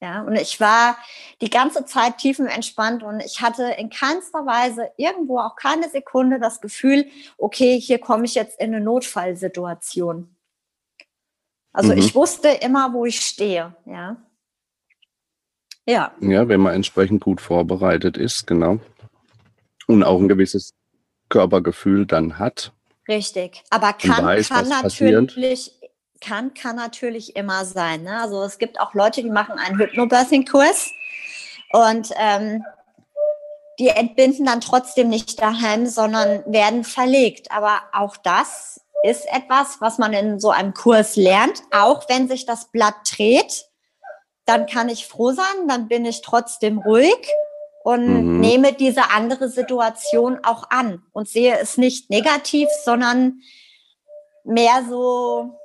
[0.00, 0.98] Ja, und ich war
[1.40, 6.60] die ganze Zeit tiefenentspannt und ich hatte in keinster Weise irgendwo auch keine Sekunde das
[6.60, 7.06] Gefühl,
[7.38, 10.36] okay, hier komme ich jetzt in eine Notfallsituation.
[11.72, 11.98] Also mhm.
[11.98, 14.16] ich wusste immer, wo ich stehe, ja.
[15.88, 16.12] Ja.
[16.20, 18.80] Ja, wenn man entsprechend gut vorbereitet ist, genau.
[19.86, 20.74] Und auch ein gewisses
[21.28, 22.72] Körpergefühl dann hat.
[23.08, 23.62] Richtig.
[23.70, 25.72] Aber kann, weiß, kann natürlich,
[26.20, 28.02] kann, kann natürlich immer sein.
[28.02, 28.20] Ne?
[28.20, 30.90] Also es gibt auch Leute, die machen einen Hypnobirthing-Kurs
[31.72, 32.64] und ähm,
[33.78, 37.52] die entbinden dann trotzdem nicht daheim, sondern werden verlegt.
[37.52, 41.62] Aber auch das ist etwas, was man in so einem Kurs lernt.
[41.70, 43.66] Auch wenn sich das Blatt dreht,
[44.46, 47.28] dann kann ich froh sein, dann bin ich trotzdem ruhig
[47.86, 48.40] und mhm.
[48.40, 53.42] nehme diese andere Situation auch an und sehe es nicht negativ, sondern
[54.42, 55.56] mehr so,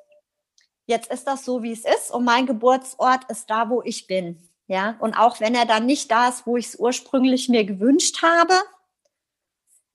[0.86, 4.38] jetzt ist das so, wie es ist und mein Geburtsort ist da, wo ich bin.
[4.68, 8.22] Ja, und auch wenn er dann nicht da ist, wo ich es ursprünglich mir gewünscht
[8.22, 8.54] habe,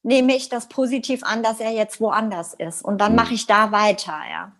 [0.02, 2.84] nehme ich das positiv an, dass er jetzt woanders ist.
[2.84, 3.16] Und dann hm.
[3.16, 4.50] mache ich da weiter, ja.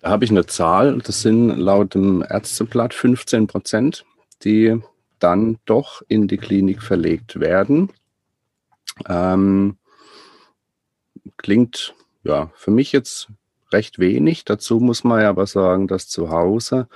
[0.00, 4.04] Da habe ich eine Zahl, das sind laut dem Ärzteblatt 15 Prozent,
[4.42, 4.82] die
[5.24, 7.88] dann doch in die Klinik verlegt werden.
[9.08, 9.78] Ähm,
[11.38, 13.28] klingt ja für mich jetzt
[13.72, 14.44] recht wenig.
[14.44, 16.88] Dazu muss man ja aber sagen, dass zu Hause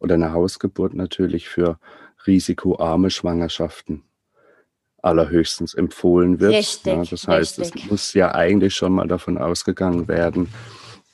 [0.00, 1.78] oder eine Hausgeburt natürlich für
[2.26, 4.02] risikoarme Schwangerschaften
[5.00, 6.54] allerhöchstens empfohlen wird.
[6.54, 7.84] Richtig, ja, das heißt, richtig.
[7.84, 10.52] es muss ja eigentlich schon mal davon ausgegangen werden,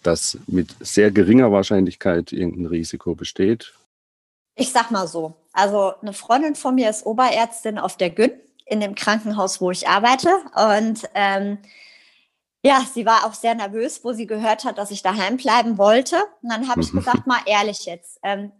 [0.02, 3.74] dass mit sehr geringer Wahrscheinlichkeit irgendein Risiko besteht.
[4.54, 8.32] Ich sag mal so, also eine Freundin von mir ist Oberärztin auf der Gyn
[8.66, 11.58] in dem Krankenhaus, wo ich arbeite und ähm,
[12.64, 16.16] ja, sie war auch sehr nervös, wo sie gehört hat, dass ich daheim bleiben wollte.
[16.42, 18.52] Und dann habe ich gesagt, mal ehrlich jetzt, ähm,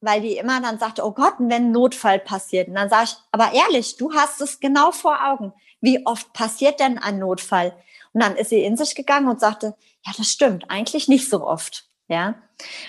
[0.00, 2.68] weil die immer dann sagte, oh Gott, wenn ein Notfall passiert.
[2.68, 5.52] Und dann sage ich, aber ehrlich, du hast es genau vor Augen.
[5.80, 7.74] Wie oft passiert denn ein Notfall?
[8.12, 9.74] Und dann ist sie in sich gegangen und sagte,
[10.04, 11.88] ja, das stimmt, eigentlich nicht so oft.
[12.08, 12.36] Ja.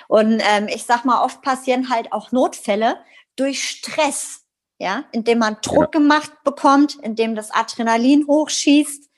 [0.07, 2.97] Und ähm, ich sag mal, oft passieren halt auch Notfälle
[3.37, 4.45] durch Stress,
[4.77, 5.99] ja, indem man Druck ja.
[5.99, 9.09] gemacht bekommt, indem das Adrenalin hochschießt,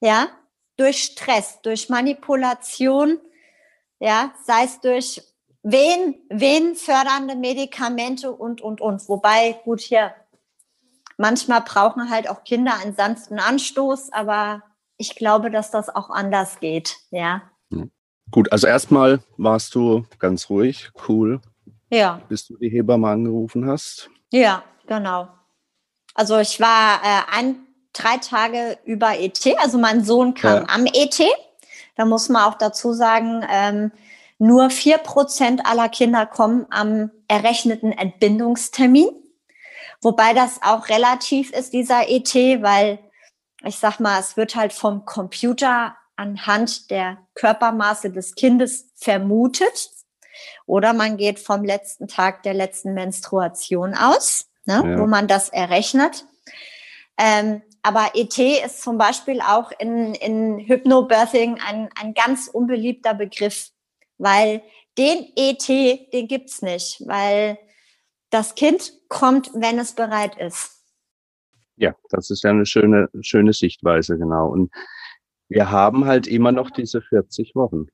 [0.00, 0.28] ja,
[0.76, 3.18] durch Stress, durch Manipulation,
[3.98, 5.22] ja, sei es durch
[5.62, 9.08] wen, wen fördernde Medikamente und, und, und.
[9.08, 10.14] Wobei, gut, hier,
[11.16, 14.62] manchmal brauchen halt auch Kinder einen sanften Anstoß, aber
[14.96, 17.42] ich glaube, dass das auch anders geht, ja.
[17.72, 17.90] Hm.
[18.30, 21.40] Gut, also erstmal warst du ganz ruhig, cool.
[21.94, 22.20] Ja.
[22.28, 24.10] Bis du die Hebamme angerufen hast.
[24.32, 25.28] Ja, genau.
[26.14, 30.68] Also ich war äh, ein, drei Tage über ET, also mein Sohn kam ja.
[30.68, 31.22] am ET.
[31.96, 33.92] Da muss man auch dazu sagen, ähm,
[34.38, 39.08] nur vier Prozent aller Kinder kommen am errechneten Entbindungstermin.
[40.02, 42.98] Wobei das auch relativ ist, dieser ET, weil
[43.64, 49.90] ich sag mal, es wird halt vom Computer anhand der Körpermaße des Kindes vermutet.
[50.66, 54.98] Oder man geht vom letzten Tag der letzten Menstruation aus, ne, ja.
[54.98, 56.24] wo man das errechnet.
[57.18, 63.70] Ähm, aber ET ist zum Beispiel auch in, in Hypnobirthing ein, ein ganz unbeliebter Begriff
[64.18, 64.62] weil
[64.96, 67.58] den ET, den gibt's nicht, weil
[68.30, 70.82] das Kind kommt, wenn es bereit ist.
[71.76, 74.48] Ja, das ist ja eine schöne, schöne Sichtweise, genau.
[74.48, 74.72] Und
[75.48, 77.86] wir haben halt immer noch diese 40 Wochen.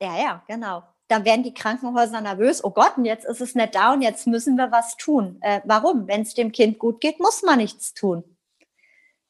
[0.00, 0.82] Ja, ja, genau.
[1.12, 2.64] Dann werden die Krankenhäuser nervös.
[2.64, 5.38] Oh Gott, und jetzt ist es nicht da und jetzt müssen wir was tun.
[5.40, 6.08] Äh, warum?
[6.08, 8.24] Wenn es dem Kind gut geht, muss man nichts tun.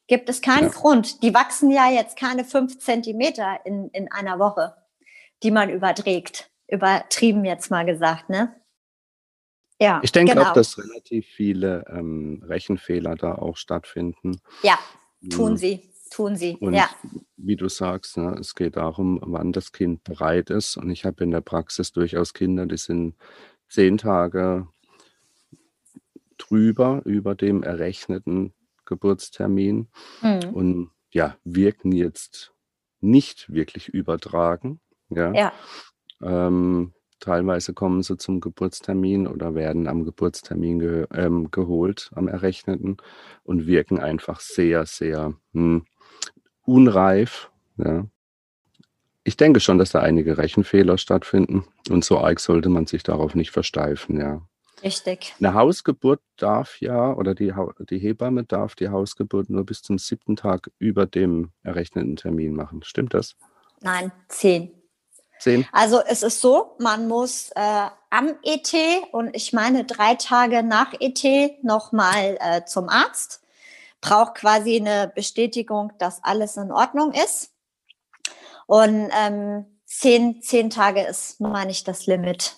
[0.07, 0.75] Gibt es keinen ja.
[0.75, 1.23] Grund.
[1.23, 4.75] Die wachsen ja jetzt keine fünf Zentimeter in, in einer Woche
[5.43, 6.51] die man überträgt.
[6.69, 8.55] Übertrieben jetzt mal gesagt, ne?
[9.81, 10.49] Ja, ich denke genau.
[10.49, 14.41] auch, dass relativ viele ähm, Rechenfehler da auch stattfinden.
[14.63, 14.79] Ja,
[15.29, 15.57] tun hm.
[15.57, 16.57] sie, tun sie.
[16.61, 16.89] Und ja.
[17.37, 20.77] wie du sagst, ne, es geht darum, wann das Kind bereit ist.
[20.77, 23.15] Und ich habe in der Praxis durchaus Kinder, die sind
[23.69, 24.69] zehn Tage
[26.39, 28.53] drüber, über dem errechneten
[28.85, 29.89] Geburtstermin
[30.23, 30.51] mhm.
[30.53, 32.53] und ja, wirken jetzt
[33.01, 34.81] nicht wirklich übertragen.
[35.09, 35.33] Ja.
[35.33, 35.53] ja.
[36.23, 36.93] Ähm,
[37.23, 42.97] Teilweise kommen sie zum Geburtstermin oder werden am Geburtstermin ge ähm, geholt, am Errechneten
[43.45, 45.87] und wirken einfach sehr, sehr hm,
[46.65, 47.51] unreif.
[47.77, 48.07] Ja.
[49.25, 53.35] Ich denke schon, dass da einige Rechenfehler stattfinden und so arg sollte man sich darauf
[53.35, 54.43] nicht versteifen, ja.
[54.83, 55.35] Richtig.
[55.39, 57.53] Eine Hausgeburt darf ja, oder die,
[57.89, 62.83] die Hebamme darf die Hausgeburt nur bis zum siebten Tag über dem errechneten Termin machen.
[62.83, 63.37] Stimmt das?
[63.81, 64.73] Nein, zehn.
[65.39, 65.67] Zehn?
[65.73, 68.73] Also es ist so, man muss äh, am ET
[69.13, 73.42] und ich meine drei Tage nach ET nochmal äh, zum Arzt,
[74.03, 77.53] braucht quasi eine Bestätigung, dass alles in Ordnung ist.
[78.67, 82.57] Und ähm, zehn, zehn Tage ist, meine ich, das Limit.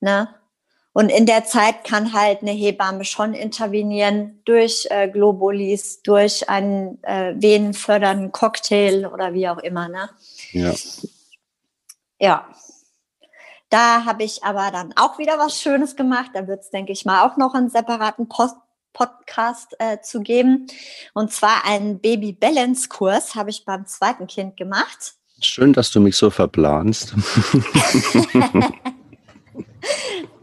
[0.00, 0.34] Ne?
[0.92, 7.02] Und in der Zeit kann halt eine Hebamme schon intervenieren durch äh, Globulis, durch einen
[7.04, 9.88] äh, venenfördernden Cocktail oder wie auch immer.
[9.88, 10.10] Ne?
[10.52, 10.74] Ja.
[12.18, 12.48] Ja.
[13.70, 16.32] Da habe ich aber dann auch wieder was Schönes gemacht.
[16.34, 18.56] Da wird es, denke ich mal, auch noch einen separaten Post
[18.92, 20.66] Podcast äh, zu geben.
[21.14, 25.14] Und zwar einen Baby Balance Kurs habe ich beim zweiten Kind gemacht.
[25.40, 27.14] Schön, dass du mich so verplanst.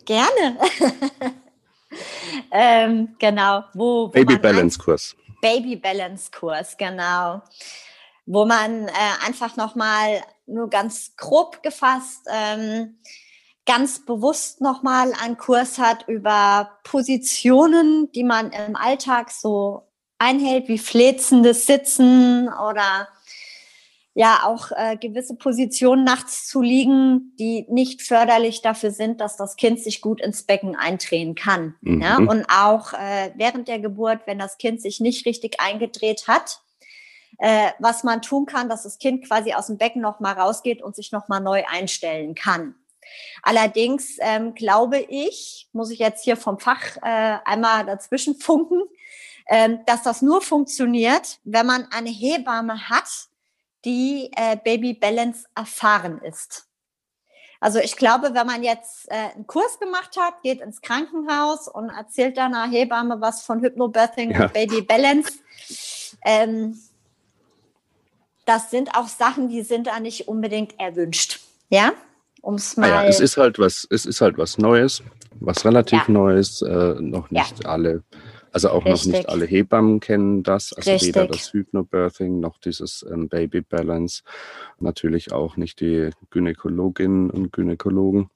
[0.05, 0.57] Gerne.
[2.51, 3.63] ähm, genau.
[3.73, 5.15] Wo, wo Baby Balance Kurs.
[5.41, 7.41] Baby Balance Kurs, genau.
[8.25, 8.91] Wo man äh,
[9.25, 12.97] einfach nochmal nur ganz grob gefasst ähm,
[13.67, 19.83] ganz bewusst nochmal einen Kurs hat über Positionen, die man im Alltag so
[20.17, 23.07] einhält, wie fläzendes Sitzen oder
[24.15, 29.57] ja auch äh, gewisse Positionen nachts zu liegen, die nicht förderlich dafür sind, dass das
[29.57, 31.75] Kind sich gut ins Becken eindrehen kann.
[31.81, 32.01] Mhm.
[32.01, 32.17] Ja?
[32.17, 36.61] Und auch äh, während der Geburt, wenn das Kind sich nicht richtig eingedreht hat,
[37.37, 40.95] äh, was man tun kann, dass das Kind quasi aus dem Becken nochmal rausgeht und
[40.95, 42.73] sich nochmal neu einstellen kann.
[43.43, 48.83] Allerdings ähm, glaube ich, muss ich jetzt hier vom Fach äh, einmal dazwischen funken,
[49.47, 53.09] ähm, dass das nur funktioniert, wenn man eine Hebamme hat,
[53.85, 56.67] die äh, Baby Balance erfahren ist.
[57.59, 61.89] Also ich glaube, wenn man jetzt äh, einen Kurs gemacht hat, geht ins Krankenhaus und
[61.89, 64.43] erzählt dann einer Hebamme was von Hypnobirthing ja.
[64.43, 65.33] und Baby Balance,
[66.23, 66.79] ähm,
[68.45, 71.39] das sind auch Sachen, die sind da nicht unbedingt erwünscht.
[71.69, 71.93] Ja,
[72.47, 72.91] um's mal.
[72.91, 75.03] Ah ja, es ist halt was, es ist halt was Neues,
[75.39, 76.13] was relativ ja.
[76.13, 77.69] Neues, äh, noch nicht ja.
[77.69, 78.03] alle
[78.57, 79.05] also auch Richtig.
[79.05, 81.09] noch nicht alle Hebammen kennen das, also Richtig.
[81.09, 84.23] weder das Hypnobirthing noch dieses ähm, Baby Balance,
[84.79, 88.31] natürlich auch nicht die Gynäkologinnen und Gynäkologen.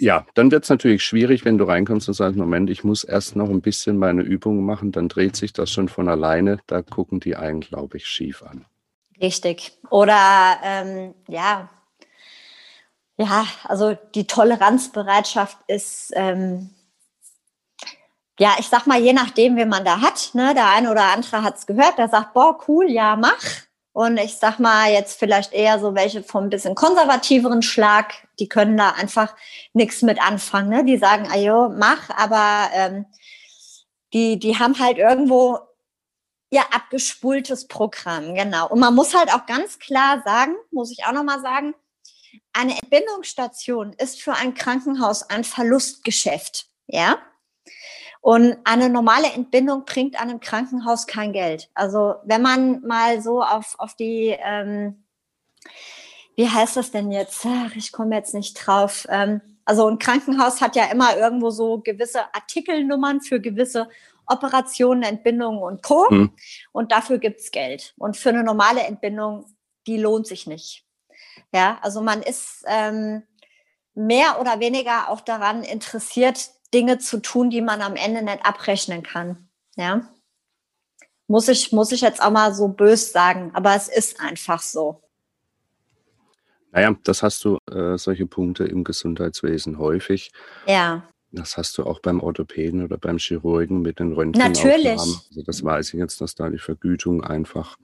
[0.00, 3.36] Ja, dann wird es natürlich schwierig, wenn du reinkommst und sagst, Moment, ich muss erst
[3.36, 6.58] noch ein bisschen meine Übungen machen, dann dreht sich das schon von alleine.
[6.66, 8.64] Da gucken die einen, glaube ich, schief an.
[9.20, 9.78] Richtig.
[9.88, 11.70] Oder ähm, ja,
[13.16, 16.74] ja, also die Toleranzbereitschaft ist ähm,
[18.38, 21.42] ja, ich sag mal, je nachdem, wen man da hat, ne, der eine oder andere
[21.42, 23.44] hat es gehört, der sagt, boah, cool, ja, mach.
[23.92, 28.76] Und ich sag mal, jetzt vielleicht eher so welche vom bisschen konservativeren Schlag, die können
[28.76, 29.36] da einfach
[29.72, 30.68] nichts mit anfangen.
[30.68, 30.84] Ne?
[30.84, 33.06] Die sagen, ayo, mach, aber ähm,
[34.12, 35.60] die, die haben halt irgendwo
[36.50, 38.68] ja abgespultes Programm, genau.
[38.68, 41.74] Und man muss halt auch ganz klar sagen, muss ich auch nochmal sagen,
[42.52, 47.18] eine Entbindungsstation ist für ein Krankenhaus ein Verlustgeschäft, ja.
[48.20, 51.70] Und eine normale Entbindung bringt einem Krankenhaus kein Geld.
[51.74, 55.04] Also wenn man mal so auf, auf die, ähm,
[56.34, 57.44] wie heißt das denn jetzt?
[57.44, 59.06] Ach, ich komme jetzt nicht drauf.
[59.10, 63.88] Ähm, also ein Krankenhaus hat ja immer irgendwo so gewisse Artikelnummern für gewisse
[64.26, 66.08] Operationen, Entbindungen und Co.
[66.08, 66.30] Hm.
[66.72, 67.94] Und dafür gibt's Geld.
[67.98, 69.54] Und für eine normale Entbindung,
[69.86, 70.83] die lohnt sich nicht.
[71.54, 73.22] Ja, also man ist ähm,
[73.94, 79.04] mehr oder weniger auch daran interessiert, Dinge zu tun, die man am Ende nicht abrechnen
[79.04, 79.48] kann.
[79.76, 80.10] Ja.
[81.28, 85.00] Muss ich, muss ich jetzt auch mal so bös sagen, aber es ist einfach so.
[86.72, 90.32] Naja, das hast du, äh, solche Punkte im Gesundheitswesen häufig.
[90.66, 91.08] Ja.
[91.30, 94.82] Das hast du auch beim Orthopäden oder beim Chirurgen mit den Röntgenaufnahmen.
[94.82, 94.98] Natürlich.
[94.98, 97.76] Also das weiß ich jetzt, dass da die Vergütung einfach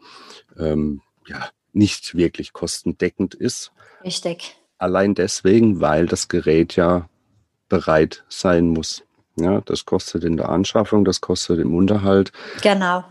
[0.58, 3.72] ähm, ja, nicht wirklich kostendeckend ist.
[4.04, 4.56] Richtig.
[4.78, 7.08] Allein deswegen, weil das Gerät ja
[7.68, 9.02] bereit sein muss.
[9.36, 12.32] Ja, das kostet in der Anschaffung, das kostet im Unterhalt.
[12.62, 13.04] Genau.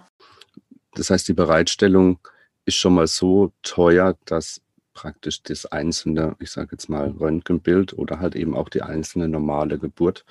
[0.94, 2.20] Das heißt, die Bereitstellung
[2.66, 4.62] ist schon mal so teuer, dass
[4.94, 9.80] praktisch das einzelne, ich sage jetzt mal, Röntgenbild oder halt eben auch die einzelne normale
[9.80, 10.26] Geburt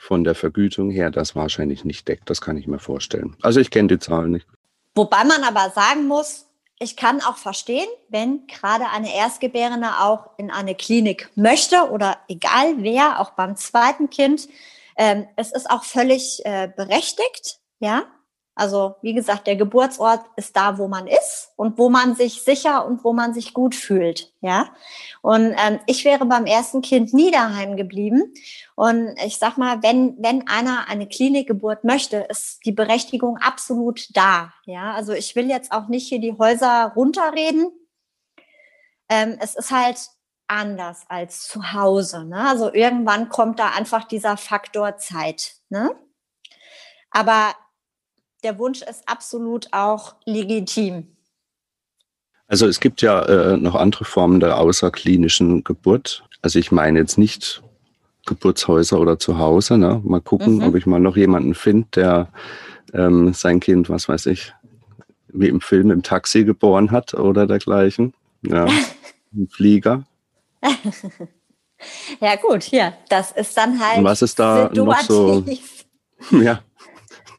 [0.00, 2.30] von der Vergütung her das wahrscheinlich nicht deckt.
[2.30, 3.36] Das kann ich mir vorstellen.
[3.42, 4.46] Also ich kenne die Zahlen nicht.
[4.94, 6.46] Wobei man aber sagen muss,
[6.82, 12.82] ich kann auch verstehen, wenn gerade eine Erstgebärende auch in eine Klinik möchte oder egal
[12.82, 14.48] wer, auch beim zweiten Kind.
[14.96, 18.04] Ähm, es ist auch völlig äh, berechtigt, ja.
[18.54, 22.84] Also wie gesagt, der Geburtsort ist da, wo man ist und wo man sich sicher
[22.84, 24.70] und wo man sich gut fühlt, ja.
[25.22, 28.34] Und ähm, ich wäre beim ersten Kind nie daheim geblieben.
[28.74, 34.52] Und ich sag mal, wenn wenn einer eine Klinikgeburt möchte, ist die Berechtigung absolut da,
[34.66, 34.92] ja.
[34.92, 37.70] Also ich will jetzt auch nicht hier die Häuser runterreden.
[39.08, 39.98] Ähm, es ist halt
[40.50, 42.24] anders als zu Hause.
[42.24, 42.48] Ne?
[42.48, 45.54] Also irgendwann kommt da einfach dieser Faktor Zeit.
[45.68, 45.94] Ne?
[47.10, 47.54] Aber
[48.40, 51.06] der Wunsch ist absolut auch legitim.
[52.46, 56.24] Also es gibt ja äh, noch andere Formen der außerklinischen Geburt.
[56.42, 57.62] Also ich meine jetzt nicht
[58.26, 59.78] Geburtshäuser oder zu Hause.
[59.78, 60.00] Ne?
[60.04, 60.62] Mal gucken, mhm.
[60.64, 62.28] ob ich mal noch jemanden finde, der
[62.92, 64.52] ähm, sein Kind, was weiß ich,
[65.28, 68.14] wie im Film im Taxi geboren hat oder dergleichen.
[68.42, 68.66] Ja,
[69.32, 70.04] ein Flieger.
[72.20, 73.98] ja gut, hier, das ist dann halt.
[73.98, 74.84] Und was ist da situativ.
[74.84, 75.44] noch so?
[76.32, 76.60] Ja,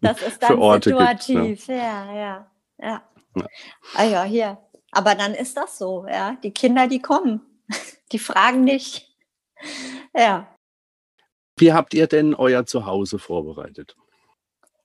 [0.02, 1.68] das ist dann Orte situativ.
[1.68, 1.76] Ja.
[1.76, 2.48] ja, ja,
[2.80, 3.04] ja.
[3.36, 3.48] ja.
[3.96, 4.58] Ah ja, hier.
[4.92, 6.36] Aber dann ist das so, ja.
[6.44, 7.42] Die Kinder, die kommen,
[8.12, 9.08] die fragen nicht.
[10.14, 10.48] Ja.
[11.58, 13.96] Wie habt ihr denn euer Zuhause vorbereitet?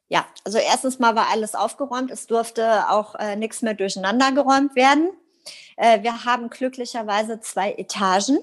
[0.08, 2.10] Ja, also erstens mal war alles aufgeräumt.
[2.10, 5.10] Es durfte auch äh, nichts mehr durcheinander geräumt werden.
[5.76, 8.38] Äh, wir haben glücklicherweise zwei Etagen.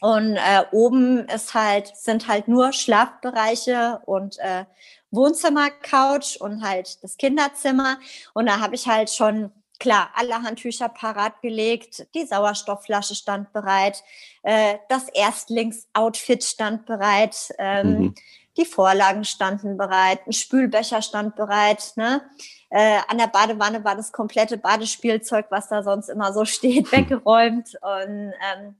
[0.00, 4.66] Und äh, oben ist halt, sind halt nur Schlafbereiche und äh,
[5.10, 7.98] Wohnzimmer-Couch und halt das Kinderzimmer.
[8.34, 14.02] Und da habe ich halt schon, klar, alle Handtücher parat gelegt, die Sauerstoffflasche stand bereit,
[14.42, 18.14] äh, das Erstlingsoutfit stand bereit, ähm, mhm.
[18.56, 21.92] die Vorlagen standen bereit, ein Spülbecher stand bereit.
[21.96, 22.22] Ne?
[22.70, 27.76] Äh, an der Badewanne war das komplette Badespielzeug, was da sonst immer so steht, weggeräumt.
[27.80, 28.76] Und ähm,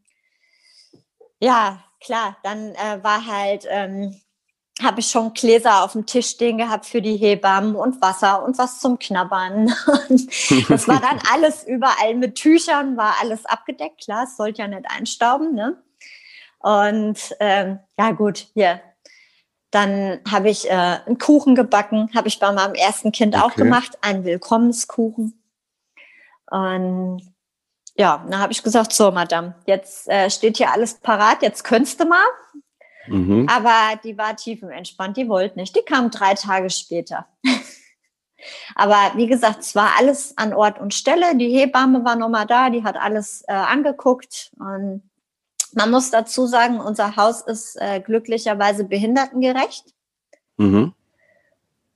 [1.38, 4.18] ja, klar, dann äh, war halt ähm,
[4.82, 8.58] habe ich schon Gläser auf dem Tisch stehen gehabt für die Hebammen und Wasser und
[8.58, 9.72] was zum Knabbern.
[10.08, 14.02] Und das war dann alles überall mit Tüchern, war alles abgedeckt.
[14.04, 15.54] Klar, es sollte ja nicht einstauben.
[15.54, 15.82] Ne?
[16.58, 18.80] Und ähm, ja gut, hier.
[19.70, 23.44] Dann habe ich äh, einen Kuchen gebacken, habe ich bei meinem ersten Kind okay.
[23.44, 25.42] auch gemacht, einen Willkommenskuchen.
[26.50, 27.34] Und
[27.96, 31.98] ja, dann habe ich gesagt, so, Madame, jetzt äh, steht hier alles parat, jetzt könntest
[32.00, 32.24] du mal.
[33.08, 33.48] Mhm.
[33.48, 35.74] Aber die war tiefenentspannt, die wollte nicht.
[35.76, 37.26] Die kam drei Tage später.
[38.74, 41.36] Aber wie gesagt, es war alles an Ort und Stelle.
[41.36, 44.52] Die Hebamme war nochmal da, die hat alles äh, angeguckt.
[44.58, 45.02] Und
[45.72, 49.84] man muss dazu sagen, unser Haus ist äh, glücklicherweise behindertengerecht.
[50.56, 50.94] Mhm.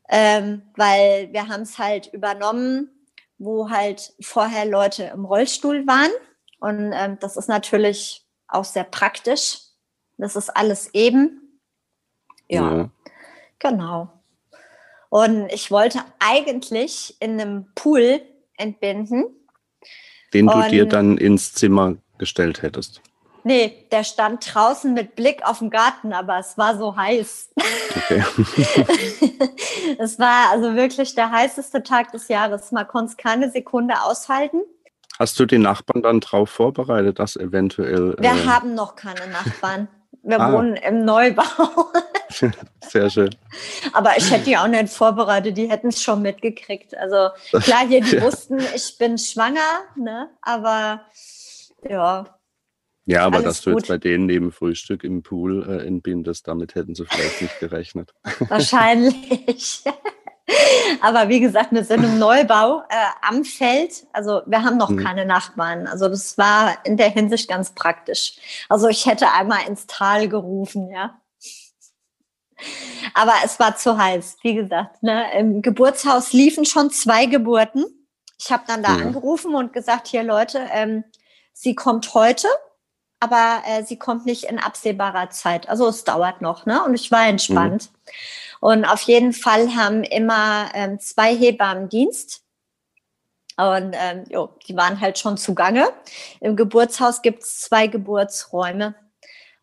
[0.09, 2.91] Ähm, weil wir haben es halt übernommen,
[3.39, 6.11] wo halt vorher Leute im Rollstuhl waren.
[6.59, 9.70] Und ähm, das ist natürlich auch sehr praktisch,
[10.21, 11.61] das ist alles eben.
[12.49, 12.91] Ja, ja.
[13.59, 14.09] genau.
[15.09, 18.21] Und ich wollte eigentlich in einem Pool
[18.57, 19.25] entbinden.
[20.33, 23.03] Den du dir dann ins Zimmer gestellt hättest.
[23.43, 27.51] Nee, der stand draußen mit Blick auf den Garten, aber es war so heiß.
[27.97, 28.23] Okay.
[29.99, 32.71] es war also wirklich der heißeste Tag des Jahres.
[32.71, 34.61] Man konnte es keine Sekunde aushalten.
[35.18, 38.14] Hast du die Nachbarn dann darauf vorbereitet, dass eventuell.
[38.18, 39.89] Wir äh, haben noch keine Nachbarn.
[40.23, 40.53] Wir ah.
[40.53, 41.91] wohnen im Neubau.
[42.81, 43.35] Sehr schön.
[43.93, 46.97] Aber ich hätte die auch nicht vorbereitet, die hätten es schon mitgekriegt.
[46.97, 48.23] Also klar, hier, die ja.
[48.23, 50.31] wussten, ich bin schwanger, ne?
[50.43, 51.07] aber
[51.89, 52.27] ja.
[53.07, 53.81] Ja, aber dass du gut.
[53.81, 58.14] jetzt bei denen neben Frühstück im Pool äh, entbindest, damit hätten sie vielleicht nicht gerechnet.
[58.49, 59.83] Wahrscheinlich.
[61.01, 64.07] Aber wie gesagt, wir sind im Neubau äh, am Feld.
[64.12, 65.03] Also wir haben noch mhm.
[65.03, 65.86] keine Nachbarn.
[65.86, 68.36] Also das war in der Hinsicht ganz praktisch.
[68.68, 71.20] Also ich hätte einmal ins Tal gerufen, ja.
[73.14, 75.03] Aber es war zu heiß, wie gesagt.
[75.03, 75.24] Ne?
[75.38, 77.84] Im Geburtshaus liefen schon zwei Geburten.
[78.38, 79.03] Ich habe dann da mhm.
[79.03, 81.05] angerufen und gesagt, hier Leute, ähm,
[81.53, 82.48] sie kommt heute,
[83.18, 85.68] aber äh, sie kommt nicht in absehbarer Zeit.
[85.68, 86.82] Also es dauert noch, ne?
[86.84, 87.90] Und ich war entspannt.
[87.92, 88.11] Mhm.
[88.61, 92.43] Und auf jeden Fall haben immer ähm, zwei Hebammen Dienst.
[93.57, 95.89] Und ähm, jo, die waren halt schon zugange.
[96.41, 98.95] Im Geburtshaus gibt es zwei Geburtsräume.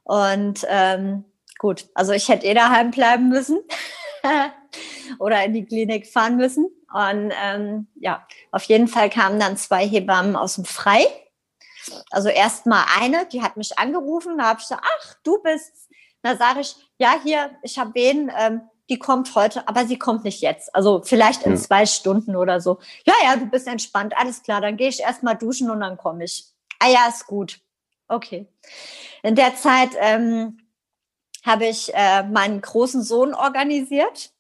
[0.04, 1.26] Und ähm,
[1.58, 3.60] gut, also ich hätte eh daheim bleiben müssen
[5.20, 6.66] oder in die Klinik fahren müssen.
[6.93, 11.06] Und ähm, ja, auf jeden Fall kamen dann zwei Hebammen aus dem Frei.
[12.12, 15.89] Also erst mal eine, die hat mich angerufen, da habe ich gesagt, ach, du bist.
[16.22, 20.23] Da sage ich, ja, hier, ich habe wen, ähm, die kommt heute, aber sie kommt
[20.23, 20.73] nicht jetzt.
[20.73, 21.57] Also vielleicht in ja.
[21.57, 22.79] zwei Stunden oder so.
[23.05, 26.23] Ja, ja, du bist entspannt, alles klar, dann gehe ich erstmal duschen und dann komme
[26.23, 26.45] ich.
[26.79, 27.59] Ah ja, ist gut.
[28.07, 28.47] Okay.
[29.23, 30.59] In der Zeit ähm,
[31.45, 34.31] habe ich äh, meinen großen Sohn organisiert.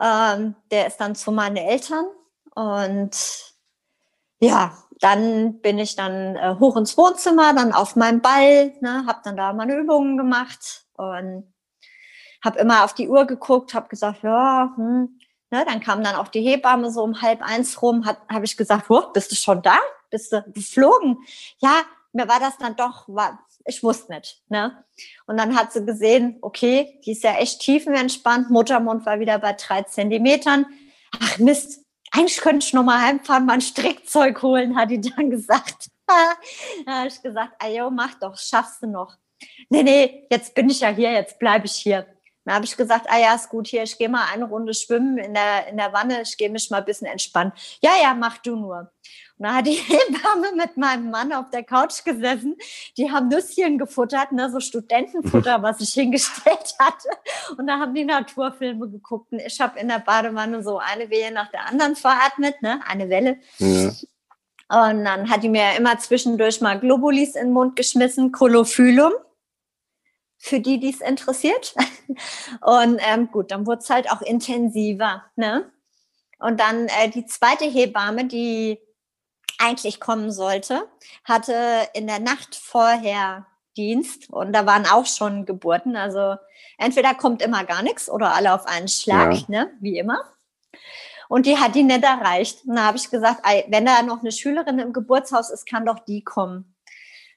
[0.00, 2.06] Ähm, der ist dann zu meinen Eltern
[2.54, 3.54] und
[4.40, 9.20] ja, dann bin ich dann äh, hoch ins Wohnzimmer, dann auf meinem Ball, ne, habe
[9.24, 11.51] dann da meine Übungen gemacht und
[12.44, 15.18] habe immer auf die Uhr geguckt, habe gesagt, ja, hm,
[15.50, 18.88] ne, dann kam dann auch die Hebamme so um halb eins rum, habe ich gesagt,
[19.12, 19.78] bist du schon da?
[20.10, 21.18] Bist du geflogen?
[21.58, 21.82] Ja,
[22.12, 24.42] mir war das dann doch, war, ich wusste nicht.
[24.48, 24.84] Ne?
[25.26, 29.54] Und dann hat sie gesehen, okay, die ist ja echt tiefenentspannt, Muttermund war wieder bei
[29.54, 30.66] drei Zentimetern.
[31.20, 35.30] Ach Mist, eigentlich könnte ich noch mal heimfahren, mal ein Strickzeug holen, hat die dann
[35.30, 35.88] gesagt.
[36.06, 39.16] da habe ich gesagt, ayo, mach doch, schaffst du noch.
[39.70, 42.06] Nee, nee, jetzt bin ich ja hier, jetzt bleibe ich hier.
[42.44, 45.18] Dann habe ich gesagt, ah ja, ist gut hier, ich gehe mal eine Runde schwimmen
[45.18, 47.52] in der, in der Wanne, ich gehe mich mal ein bisschen entspannen.
[47.80, 48.90] Ja, ja, mach du nur.
[49.38, 52.56] Und da hat die Hebamme mit meinem Mann auf der Couch gesessen.
[52.96, 57.08] Die haben Nüsschen gefuttert, ne, so Studentenfutter, was ich hingestellt hatte.
[57.56, 59.32] Und da haben die Naturfilme geguckt.
[59.32, 63.08] Und ich habe in der Badewanne so eine Wehe nach der anderen veratmet, ne, eine
[63.08, 63.38] Welle.
[63.58, 63.90] Ja.
[64.68, 69.12] Und dann hat die mir immer zwischendurch mal Globulis in den Mund geschmissen, Kolophyllum
[70.38, 71.74] für die, die es interessiert.
[72.60, 75.24] Und ähm, gut, dann wurde es halt auch intensiver.
[75.36, 75.70] Ne?
[76.38, 78.78] Und dann äh, die zweite Hebamme, die
[79.58, 80.88] eigentlich kommen sollte,
[81.24, 81.54] hatte
[81.94, 83.46] in der Nacht vorher
[83.76, 85.96] Dienst und da waren auch schon Geburten.
[85.96, 86.36] Also
[86.78, 89.44] entweder kommt immer gar nichts oder alle auf einen Schlag, ja.
[89.48, 89.70] ne?
[89.80, 90.24] wie immer.
[91.28, 92.64] Und die hat die nicht erreicht.
[92.66, 96.00] Und da habe ich gesagt, wenn da noch eine Schülerin im Geburtshaus ist, kann doch
[96.00, 96.74] die kommen.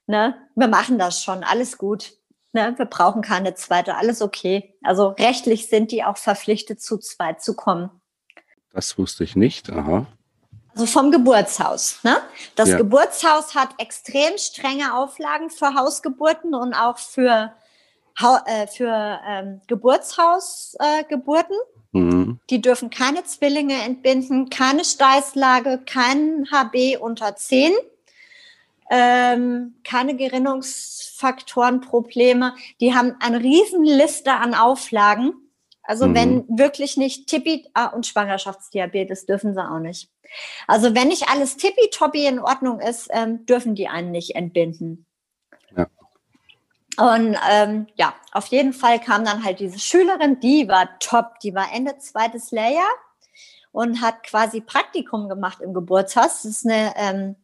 [0.06, 0.36] Ne?
[0.54, 2.12] Wir machen das schon, alles gut.
[2.56, 4.74] Ne, wir brauchen keine zweite, alles okay.
[4.82, 7.90] Also rechtlich sind die auch verpflichtet, zu zweit zu kommen.
[8.72, 9.68] Das wusste ich nicht.
[9.68, 10.06] Aha.
[10.72, 11.98] Also vom Geburtshaus.
[12.02, 12.16] Ne?
[12.54, 12.78] Das ja.
[12.78, 17.52] Geburtshaus hat extrem strenge Auflagen für Hausgeburten und auch für,
[18.46, 21.56] äh, für ähm, Geburtshausgeburten.
[21.92, 22.40] Äh, mhm.
[22.48, 27.74] Die dürfen keine Zwillinge entbinden, keine Steißlage, kein HB unter 10
[28.90, 32.54] ähm, keine Gerinnungsfaktorenprobleme.
[32.80, 35.34] Die haben eine Riesenliste an Auflagen.
[35.82, 36.14] Also mhm.
[36.14, 40.10] wenn wirklich nicht Tippi ah, und Schwangerschaftsdiabetes dürfen sie auch nicht.
[40.66, 45.06] Also wenn nicht alles tippitoppi in Ordnung ist, ähm, dürfen die einen nicht entbinden.
[45.76, 45.86] Ja.
[46.98, 51.54] Und ähm, ja, auf jeden Fall kam dann halt diese Schülerin, die war top, die
[51.54, 52.88] war Ende zweites Lehrjahr
[53.72, 56.42] und hat quasi Praktikum gemacht im Geburtshaus.
[56.42, 57.36] Das ist eine ähm,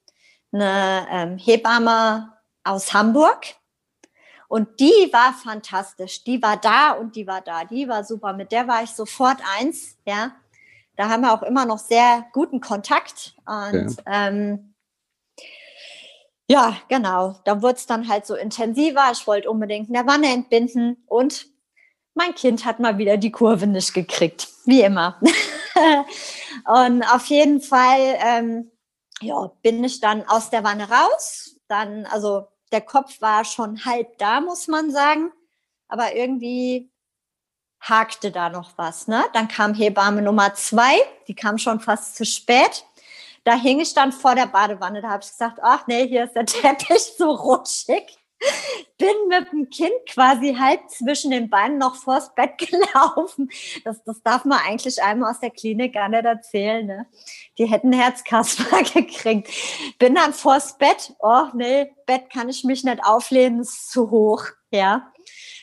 [0.53, 2.33] eine ähm, Hebamme
[2.65, 3.57] aus Hamburg.
[4.49, 6.25] Und die war fantastisch.
[6.25, 7.65] Die war da und die war da.
[7.65, 8.35] Die war super.
[8.35, 9.97] Mit der war ich sofort eins.
[10.05, 10.33] Ja,
[10.97, 13.35] da haben wir auch immer noch sehr guten Kontakt.
[13.47, 14.75] Und ja, ähm,
[16.49, 17.41] ja genau.
[17.45, 19.11] Da wurde es dann halt so intensiver.
[19.13, 21.47] Ich wollte unbedingt in der Wanne entbinden und
[22.15, 25.19] mein Kind hat mal wieder die Kurve nicht gekriegt, wie immer.
[26.67, 28.72] und auf jeden Fall ähm,
[29.23, 31.57] ja, bin ich dann aus der Wanne raus.
[31.69, 35.33] Dann, also der Kopf war schon halb da, muss man sagen.
[35.89, 36.91] Aber irgendwie
[37.81, 39.09] hakte da noch was.
[39.09, 39.25] Ne?
[39.33, 40.97] Dann kam Hebamme Nummer zwei,
[41.29, 42.85] die kam schon fast zu spät.
[43.45, 45.03] Da hing ich dann vor der Badewanne.
[45.03, 48.22] Da habe ich gesagt, ach nee, hier ist der Teppich so rutschig
[48.99, 53.51] bin mit dem Kind quasi halb zwischen den Beinen noch vors Bett gelaufen.
[53.85, 56.87] Das, das darf man eigentlich einem aus der Klinik gar nicht erzählen.
[56.87, 57.07] Ne?
[57.59, 59.49] Die hätten Herzkasper gekriegt.
[59.99, 61.15] Bin dann vors Bett.
[61.21, 64.45] Oh nee, Bett kann ich mich nicht auflehnen, ist zu hoch.
[64.71, 65.13] Ja,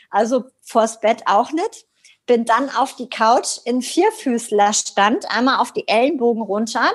[0.10, 1.86] also vors Bett auch nicht.
[2.26, 6.92] Bin dann auf die Couch in Vierfüßlerstand, einmal auf die Ellenbogen runter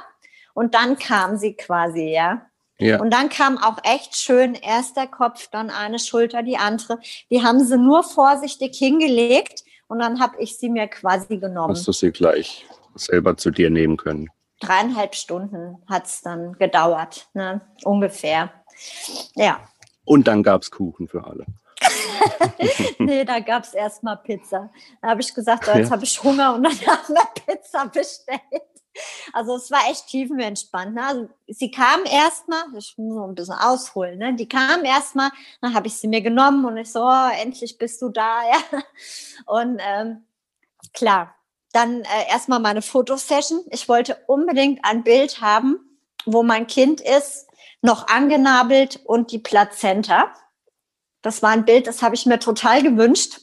[0.55, 2.47] und dann kam sie quasi, ja.
[2.79, 3.01] Ja.
[3.01, 6.99] Und dann kam auch echt schön erst der Kopf, dann eine Schulter, die andere.
[7.31, 11.75] Die haben sie nur vorsichtig hingelegt und dann habe ich sie mir quasi genommen.
[11.75, 14.29] Hast du sie gleich selber zu dir nehmen können?
[14.61, 17.61] Dreieinhalb Stunden hat es dann gedauert, ne?
[17.85, 18.51] ungefähr.
[19.35, 19.61] Ja.
[20.05, 21.47] Und dann gab es Kuchen für alle.
[22.99, 24.71] nee, da gab es erstmal Pizza.
[25.03, 25.91] Da habe ich gesagt, so, jetzt ja.
[25.91, 28.41] habe ich Hunger und dann haben wir Pizza bestellt.
[29.33, 30.95] Also es war echt tiefenentspannt.
[30.95, 31.05] Ne?
[31.05, 34.35] Also sie kam erstmal, ich muss noch ein bisschen ausholen, ne?
[34.35, 35.31] die kam erstmal,
[35.61, 38.43] dann habe ich sie mir genommen und ich so, oh, endlich bist du da.
[38.53, 38.83] Ja?
[39.47, 40.25] Und ähm,
[40.93, 41.35] klar,
[41.73, 43.65] dann äh, erstmal meine Fotosession.
[43.71, 47.49] Ich wollte unbedingt ein Bild haben, wo mein Kind ist,
[47.83, 50.33] noch angenabelt und die Plazenta.
[51.23, 53.41] Das war ein Bild, das habe ich mir total gewünscht.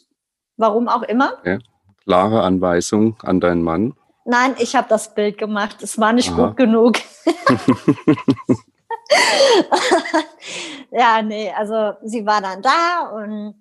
[0.56, 1.38] Warum auch immer.
[1.44, 1.60] Ja,
[2.06, 3.94] Klare Anweisung an deinen Mann?
[4.26, 5.82] Nein, ich habe das Bild gemacht.
[5.82, 6.48] Es war nicht Aha.
[6.48, 6.98] gut genug.
[10.92, 13.56] ja, nee, also sie war dann da und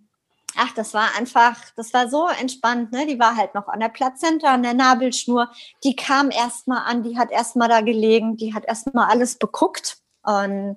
[0.56, 3.06] ach, das war einfach, das war so entspannt, ne?
[3.06, 5.50] Die war halt noch an der Plazenta, an der Nabelschnur.
[5.84, 10.76] Die kam erstmal an, die hat erstmal da gelegen, die hat erstmal alles beguckt und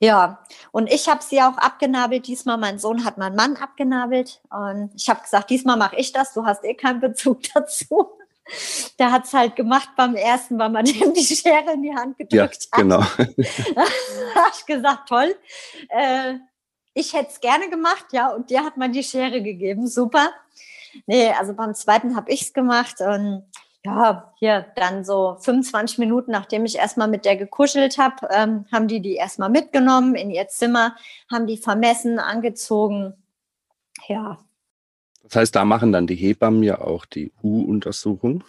[0.00, 2.26] ja, und ich habe sie auch abgenabelt.
[2.26, 4.42] Diesmal, mein Sohn hat meinen Mann abgenabelt.
[4.50, 8.13] Und ich habe gesagt, diesmal mache ich das, du hast eh keinen Bezug dazu.
[8.98, 12.18] Der hat es halt gemacht beim ersten, weil man ihm die Schere in die Hand
[12.18, 13.02] gedrückt ja, genau.
[13.02, 13.16] hat.
[13.16, 13.48] Genau.
[14.34, 15.34] habe ich gesagt, toll.
[15.88, 16.34] Äh,
[16.94, 19.88] ich hätte es gerne gemacht, ja, und dir hat man die Schere gegeben.
[19.88, 20.30] Super.
[21.06, 23.44] Nee, also beim zweiten habe ich es gemacht und
[23.84, 28.88] ja, hier dann so 25 Minuten, nachdem ich erstmal mit der gekuschelt habe, ähm, haben
[28.88, 30.96] die die erstmal mitgenommen in ihr Zimmer,
[31.30, 33.14] haben die vermessen, angezogen.
[34.08, 34.38] Ja.
[35.24, 38.44] Das heißt, da machen dann die Hebammen ja auch die U-Untersuchung.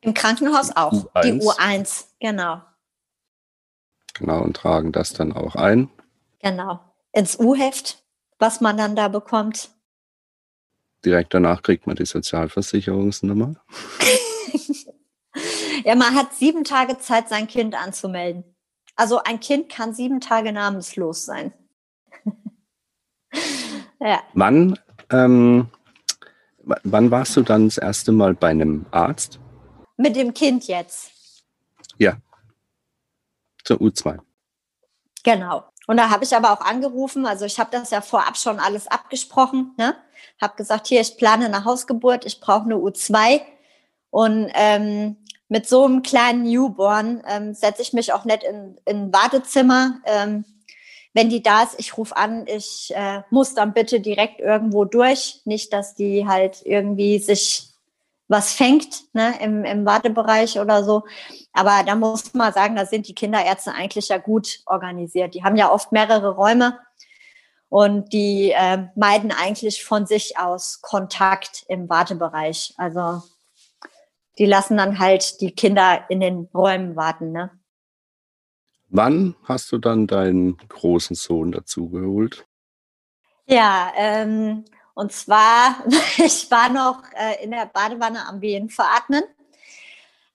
[0.00, 1.22] Im Krankenhaus auch, U1.
[1.22, 2.60] die U1, genau.
[4.14, 5.88] Genau, und tragen das dann auch ein.
[6.40, 6.80] Genau,
[7.12, 8.02] ins U-Heft,
[8.38, 9.70] was man dann da bekommt.
[11.04, 13.54] Direkt danach kriegt man die Sozialversicherungsnummer.
[15.84, 18.44] ja, man hat sieben Tage Zeit, sein Kind anzumelden.
[18.96, 21.52] Also ein Kind kann sieben Tage namenslos sein.
[24.00, 24.20] ja.
[24.34, 24.78] Wann,
[25.10, 25.68] ähm,
[26.64, 29.38] wann warst du dann das erste Mal bei einem Arzt?
[29.96, 31.10] Mit dem Kind jetzt.
[31.98, 32.16] Ja.
[33.64, 34.18] Zur U2.
[35.22, 35.64] Genau.
[35.86, 38.86] Und da habe ich aber auch angerufen, also ich habe das ja vorab schon alles
[38.86, 39.96] abgesprochen, ne?
[40.40, 43.40] habe gesagt, hier, ich plane eine Hausgeburt, ich brauche eine U2
[44.10, 45.16] und ähm,
[45.48, 50.00] mit so einem kleinen Newborn ähm, setze ich mich auch nicht in, in Wartezimmer.
[50.04, 50.44] Ähm,
[51.14, 55.42] wenn die da ist, ich rufe an, ich äh, muss dann bitte direkt irgendwo durch.
[55.44, 57.72] Nicht, dass die halt irgendwie sich
[58.28, 61.04] was fängt ne, im, im Wartebereich oder so.
[61.52, 65.34] Aber da muss man sagen, da sind die Kinderärzte eigentlich ja gut organisiert.
[65.34, 66.78] Die haben ja oft mehrere Räume
[67.68, 72.72] und die äh, meiden eigentlich von sich aus Kontakt im Wartebereich.
[72.78, 73.22] Also
[74.38, 77.32] die lassen dann halt die Kinder in den Räumen warten.
[77.32, 77.50] Ne?
[78.94, 82.44] Wann hast du dann deinen großen Sohn dazugeholt?
[83.46, 85.76] Ja, ähm, und zwar,
[86.18, 89.22] ich war noch äh, in der Badewanne am Wehen veratmen.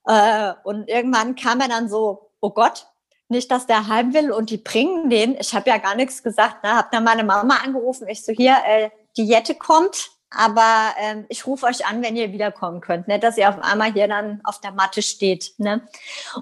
[0.08, 2.88] Äh, und irgendwann kam er dann so, oh Gott,
[3.30, 5.36] nicht, dass der heim will und die bringen den.
[5.40, 6.64] Ich habe ja gar nichts gesagt.
[6.64, 6.74] Ne?
[6.74, 8.08] Habe dann meine Mama angerufen.
[8.08, 12.32] Ich so, hier, äh, die Jette kommt, aber ähm, ich rufe euch an, wenn ihr
[12.32, 13.08] wiederkommen könnt.
[13.08, 13.20] Ne?
[13.20, 15.54] Dass ihr auf einmal hier dann auf der Matte steht.
[15.58, 15.88] Ne?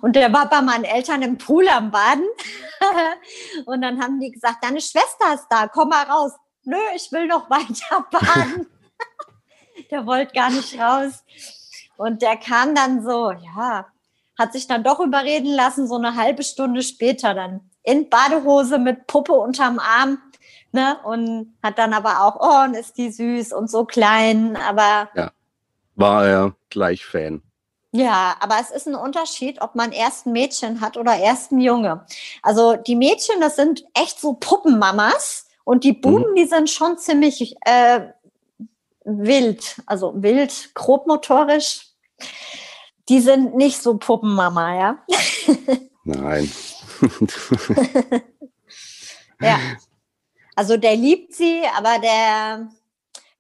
[0.02, 2.26] Und der war bei meinen Eltern im Pool am Baden.
[3.66, 6.34] und dann haben die gesagt, deine Schwester ist da, komm mal raus
[6.66, 8.68] nö, ich will noch weiter baden.
[9.92, 11.24] der wollte gar nicht raus.
[11.98, 13.88] Und der kam dann so, ja,
[14.38, 19.08] hat sich dann doch überreden lassen, so eine halbe Stunde später dann in Badehose mit
[19.08, 20.20] Puppe unterm Arm.
[20.76, 20.98] Ne?
[21.04, 25.10] Und hat dann aber auch, oh, und ist die süß und so klein, aber.
[25.16, 25.32] Ja,
[25.96, 27.42] war er gleich Fan.
[27.92, 31.62] Ja, aber es ist ein Unterschied, ob man erst ein Mädchen hat oder erst ein
[31.62, 32.06] Junge.
[32.42, 35.48] Also die Mädchen, das sind echt so Puppenmamas.
[35.64, 36.36] Und die Buben, mhm.
[36.36, 38.02] die sind schon ziemlich äh,
[39.06, 41.88] wild, also wild, grobmotorisch.
[43.08, 45.06] Die sind nicht so Puppenmama, ja?
[46.04, 46.52] Nein.
[49.40, 49.58] ja.
[50.56, 52.70] Also der liebt sie, aber der,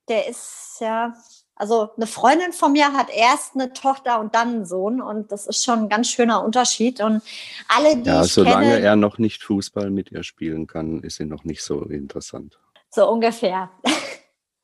[0.10, 1.14] der ist ja,
[1.56, 5.48] also eine Freundin von mir hat erst eine Tochter und dann einen Sohn und das
[5.48, 7.00] ist schon ein ganz schöner Unterschied.
[7.00, 7.22] Und
[7.70, 11.16] alle, die ja, ich solange kenne, er noch nicht Fußball mit ihr spielen kann, ist
[11.16, 12.60] sie noch nicht so interessant.
[12.90, 13.70] So ungefähr.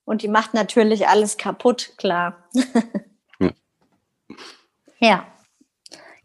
[0.04, 2.50] Und die macht natürlich alles kaputt, klar.
[3.40, 3.52] ja.
[5.00, 5.26] ja.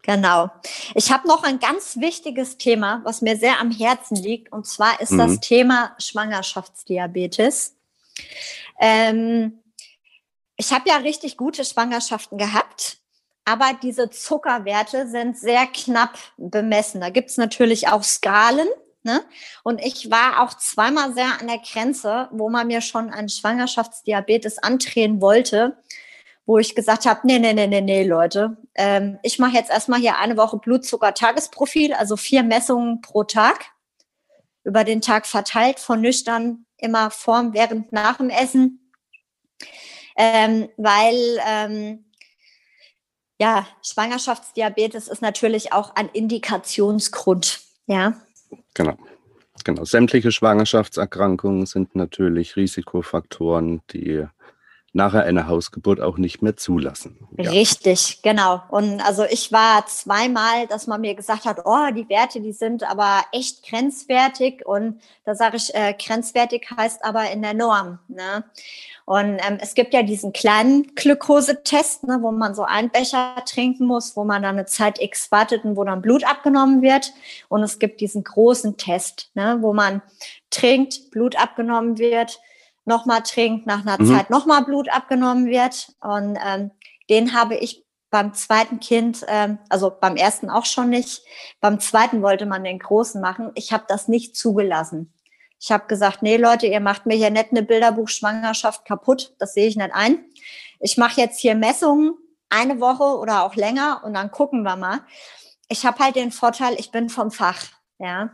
[0.07, 0.51] Genau.
[0.95, 5.01] Ich habe noch ein ganz wichtiges Thema, was mir sehr am Herzen liegt, und zwar
[5.01, 5.19] ist mhm.
[5.19, 7.75] das Thema Schwangerschaftsdiabetes.
[8.81, 9.59] Ähm,
[10.57, 12.99] ich habe ja richtig gute Schwangerschaften gehabt,
[13.45, 17.01] aber diese Zuckerwerte sind sehr knapp bemessen.
[17.01, 18.69] Da gibt es natürlich auch Skalen.
[19.03, 19.25] Ne?
[19.65, 24.59] Und ich war auch zweimal sehr an der Grenze, wo man mir schon einen Schwangerschaftsdiabetes
[24.59, 25.77] andrehen wollte,
[26.47, 30.01] wo ich gesagt habe, nee, nee, nee, nee, nee, Leute, ähm, ich mache jetzt erstmal
[30.01, 33.67] hier eine Woche Blutzucker-Tagesprofil, also vier Messungen pro Tag,
[34.65, 38.81] über den Tag verteilt, von nüchtern, immer vorm, während, nach dem Essen
[40.17, 42.05] ähm, weil ähm,
[43.39, 48.15] ja, Schwangerschaftsdiabetes ist natürlich auch ein Indikationsgrund, ja.
[48.75, 48.97] Genau.
[49.65, 49.85] Genau.
[49.85, 54.27] Sämtliche Schwangerschaftserkrankungen sind natürlich Risikofaktoren, die
[54.97, 57.19] nachher eine Hausgeburt auch nicht mehr zulassen.
[57.37, 57.51] Ja.
[57.51, 58.63] Richtig, genau.
[58.71, 62.83] Und also ich war zweimal, dass man mir gesagt hat, oh, die Werte, die sind
[62.83, 64.67] aber echt grenzwertig.
[64.67, 67.99] Und da sage ich, äh, grenzwertig heißt aber in der Norm.
[68.09, 68.45] Ne?
[69.05, 73.87] Und ähm, es gibt ja diesen kleinen Glukosetest, ne, wo man so einen Becher trinken
[73.87, 77.13] muss, wo man dann eine Zeit X wartet und wo dann Blut abgenommen wird.
[77.49, 80.03] Und es gibt diesen großen Test, ne, wo man
[80.51, 82.41] trinkt, Blut abgenommen wird,
[82.87, 84.07] nochmal trinkt, nach einer mhm.
[84.07, 85.93] Zeit nochmal Blut abgenommen wird.
[86.01, 86.71] Und ähm,
[87.11, 91.23] den habe ich beim zweiten Kind, ähm, also beim ersten auch schon nicht,
[91.61, 93.51] beim zweiten wollte man den großen machen.
[93.55, 95.13] Ich habe das nicht zugelassen.
[95.61, 99.67] Ich habe gesagt, nee Leute, ihr macht mir hier nicht eine Bilderbuchschwangerschaft kaputt, das sehe
[99.67, 100.25] ich nicht ein.
[100.81, 102.15] Ich mache jetzt hier Messungen
[102.49, 105.01] eine Woche oder auch länger und dann gucken wir mal.
[105.69, 107.65] Ich habe halt den Vorteil, ich bin vom Fach,
[107.99, 108.31] ja.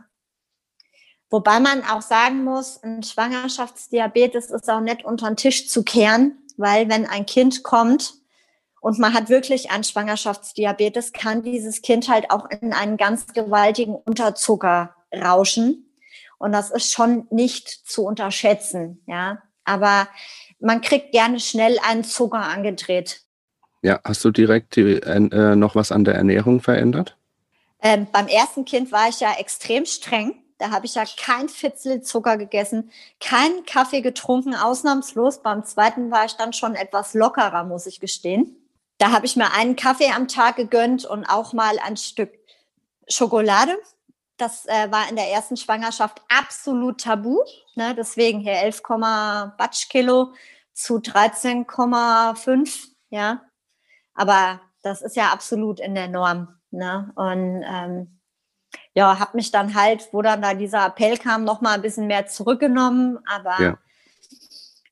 [1.33, 6.37] Wobei man auch sagen muss, ein Schwangerschaftsdiabetes ist auch nicht unter den Tisch zu kehren,
[6.57, 8.13] weil wenn ein Kind kommt
[8.81, 13.95] und man hat wirklich einen Schwangerschaftsdiabetes, kann dieses Kind halt auch in einen ganz gewaltigen
[13.95, 15.91] Unterzucker rauschen.
[16.37, 19.41] Und das ist schon nicht zu unterschätzen, ja.
[19.63, 20.07] Aber
[20.59, 23.21] man kriegt gerne schnell einen Zucker angedreht.
[23.81, 27.17] Ja, hast du direkt die, äh, noch was an der Ernährung verändert?
[27.81, 30.42] Ähm, beim ersten Kind war ich ja extrem streng.
[30.57, 35.41] Da habe ich ja kein Fitzel Zucker gegessen, keinen Kaffee getrunken, ausnahmslos.
[35.41, 38.55] Beim zweiten war ich dann schon etwas lockerer, muss ich gestehen.
[38.97, 42.31] Da habe ich mir einen Kaffee am Tag gegönnt und auch mal ein Stück
[43.07, 43.75] Schokolade.
[44.37, 47.39] Das äh, war in der ersten Schwangerschaft absolut tabu.
[47.75, 47.95] Ne?
[47.95, 48.81] Deswegen hier 11,
[49.57, 50.33] Batsch Kilo
[50.73, 52.87] zu 13,5.
[53.09, 53.41] Ja,
[54.13, 56.47] aber das ist ja absolut in der Norm.
[56.71, 57.11] Ne?
[57.15, 58.19] Und ähm,
[58.95, 62.07] ja, habe mich dann halt, wo dann da dieser Appell kam, noch mal ein bisschen
[62.07, 63.19] mehr zurückgenommen.
[63.25, 63.77] Aber ja.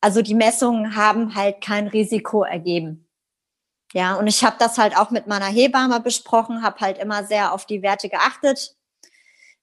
[0.01, 3.07] also die Messungen haben halt kein Risiko ergeben.
[3.93, 7.53] Ja, und ich habe das halt auch mit meiner Hebamme besprochen, habe halt immer sehr
[7.53, 8.75] auf die Werte geachtet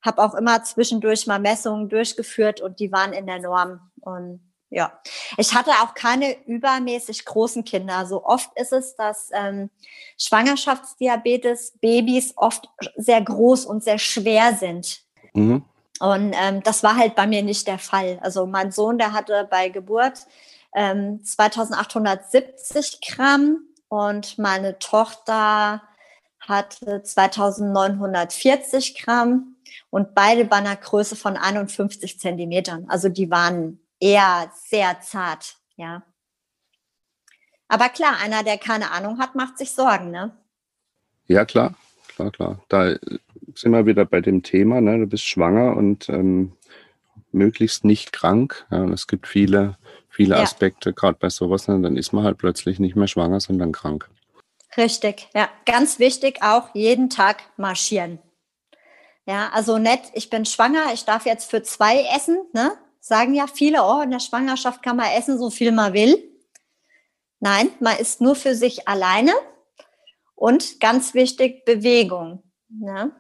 [0.03, 3.80] habe auch immer zwischendurch mal Messungen durchgeführt und die waren in der Norm.
[4.01, 4.92] Und ja,
[5.38, 8.04] ich hatte auch keine übermäßig großen Kinder.
[8.06, 9.70] So oft ist es, dass ähm,
[10.18, 15.02] Schwangerschaftsdiabetes Babys oft sehr groß und sehr schwer sind.
[15.32, 15.64] Mhm.
[16.00, 18.18] Und ähm, das war halt bei mir nicht der Fall.
[18.22, 20.26] Also mein Sohn, der hatte bei Geburt
[20.74, 25.82] ähm, 2870 Gramm und meine Tochter
[26.40, 29.56] hatte 2940 Gramm
[29.90, 32.86] und beide bei einer Größe von 51 Zentimetern.
[32.88, 36.03] Also die waren eher sehr zart, ja.
[37.68, 40.36] Aber klar, einer, der keine Ahnung hat, macht sich Sorgen, ne?
[41.26, 41.74] Ja, klar,
[42.09, 42.62] klar, klar.
[42.68, 42.96] Da
[43.55, 44.99] sind wir wieder bei dem Thema, ne?
[44.99, 46.53] Du bist schwanger und ähm,
[47.32, 48.66] möglichst nicht krank.
[48.70, 49.76] Ja, und es gibt viele,
[50.09, 50.42] viele ja.
[50.42, 51.80] Aspekte, gerade bei sowas, ne?
[51.80, 54.09] dann ist man halt plötzlich nicht mehr schwanger, sondern krank.
[54.76, 55.49] Richtig, ja.
[55.66, 58.18] Ganz wichtig auch jeden Tag marschieren.
[59.26, 62.72] Ja, also nett, ich bin schwanger, ich darf jetzt für zwei essen, ne?
[63.09, 66.22] Sagen ja viele, oh, in der Schwangerschaft kann man essen, so viel man will.
[67.40, 69.32] Nein, man isst nur für sich alleine.
[70.34, 72.42] Und ganz wichtig, Bewegung.
[72.68, 73.12] Ne?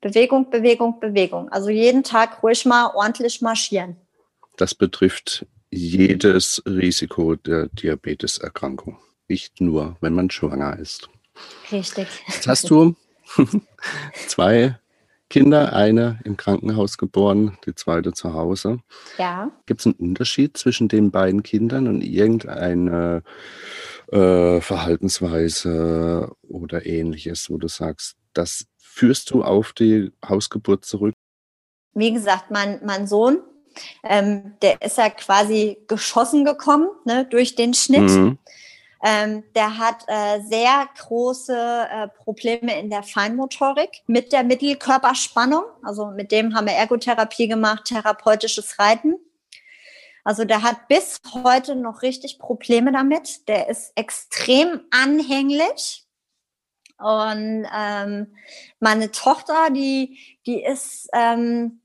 [0.00, 1.48] Bewegung, Bewegung, Bewegung.
[1.48, 3.96] Also jeden Tag ruhig mal ordentlich marschieren.
[4.56, 8.98] Das betrifft jedes Risiko der Diabeteserkrankung.
[9.26, 11.08] Nicht nur, wenn man schwanger ist.
[11.72, 12.06] Richtig.
[12.28, 12.94] Jetzt hast du
[14.28, 14.78] zwei
[15.30, 18.80] Kinder, eine im Krankenhaus geboren, die zweite zu Hause.
[19.16, 19.50] Ja.
[19.64, 23.22] Gibt es einen Unterschied zwischen den beiden Kindern und irgendeine
[24.10, 31.14] äh, Verhaltensweise oder ähnliches, wo du sagst, das führst du auf die Hausgeburt zurück?
[31.94, 33.38] Wie gesagt, mein, mein Sohn,
[34.02, 38.10] ähm, der ist ja quasi geschossen gekommen ne, durch den Schnitt.
[38.10, 38.38] Mhm.
[39.02, 45.64] Ähm, der hat äh, sehr große äh, Probleme in der Feinmotorik mit der Mittelkörperspannung.
[45.82, 49.14] Also mit dem haben wir Ergotherapie gemacht, therapeutisches Reiten.
[50.22, 53.48] Also der hat bis heute noch richtig Probleme damit.
[53.48, 56.06] Der ist extrem anhänglich.
[56.98, 58.36] Und ähm,
[58.80, 61.80] meine Tochter, die, die ist ähm,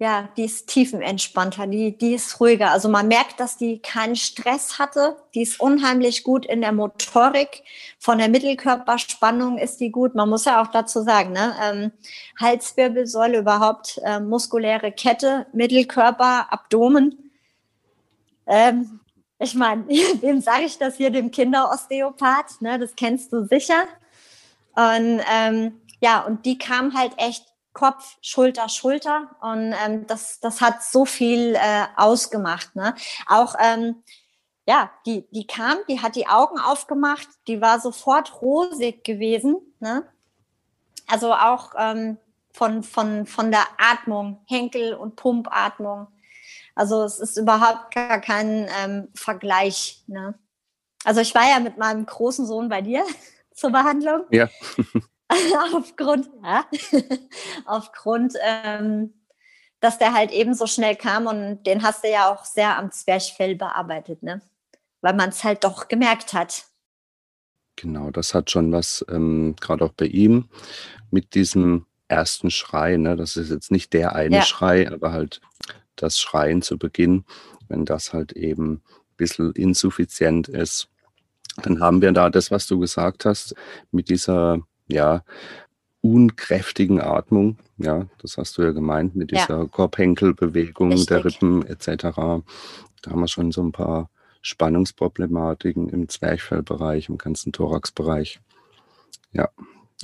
[0.00, 2.70] ja, die ist tiefenentspannter, die, die ist ruhiger.
[2.70, 5.16] Also man merkt, dass die keinen Stress hatte.
[5.34, 7.64] Die ist unheimlich gut in der Motorik.
[7.98, 10.14] Von der Mittelkörperspannung ist die gut.
[10.14, 11.52] Man muss ja auch dazu sagen, ne?
[11.60, 11.92] Ähm,
[12.40, 17.32] Halswirbelsäule überhaupt, äh, muskuläre Kette, Mittelkörper, Abdomen.
[18.46, 19.00] Ähm,
[19.40, 19.88] ich meine,
[20.20, 22.60] wem sage ich das hier, dem Kinderosteopath?
[22.60, 22.78] Ne?
[22.78, 23.82] Das kennst du sicher.
[24.76, 29.36] Und ähm, ja, und die kam halt echt Kopf, Schulter, Schulter.
[29.40, 32.74] Und ähm, das, das hat so viel äh, ausgemacht.
[32.76, 32.94] Ne?
[33.26, 34.02] Auch ähm,
[34.66, 39.56] ja, die, die kam, die hat die Augen aufgemacht, die war sofort rosig gewesen.
[39.80, 40.06] Ne?
[41.06, 42.18] Also auch ähm,
[42.52, 46.08] von, von, von der Atmung, Henkel- und Pumpatmung.
[46.74, 50.02] Also es ist überhaupt gar kein ähm, Vergleich.
[50.06, 50.38] Ne?
[51.02, 53.04] Also ich war ja mit meinem großen Sohn bei dir
[53.54, 54.24] zur Behandlung.
[54.30, 54.48] Ja.
[55.74, 56.64] aufgrund, ja,
[57.66, 59.14] aufgrund, ähm,
[59.80, 62.90] dass der halt eben so schnell kam und den hast du ja auch sehr am
[62.90, 64.42] Zwerchfell bearbeitet, ne?
[65.00, 66.64] Weil man es halt doch gemerkt hat.
[67.76, 70.48] Genau, das hat schon was, ähm, gerade auch bei ihm,
[71.10, 73.14] mit diesem ersten Schrei, ne?
[73.14, 74.42] Das ist jetzt nicht der eine ja.
[74.42, 75.40] Schrei, aber halt
[75.94, 77.24] das Schreien zu Beginn,
[77.68, 80.88] wenn das halt eben ein bisschen insuffizient ist,
[81.62, 83.54] dann haben wir da das, was du gesagt hast,
[83.90, 85.22] mit dieser ja,
[86.00, 87.58] unkräftigen Atmung.
[87.76, 89.64] Ja, das hast du ja gemeint, mit dieser ja.
[89.66, 91.08] Korbhenkelbewegung Richtig.
[91.08, 91.86] der Rippen etc.
[92.04, 94.10] Da haben wir schon so ein paar
[94.42, 98.40] Spannungsproblematiken im Zwerchfellbereich, im ganzen Thoraxbereich.
[99.32, 99.48] Ja.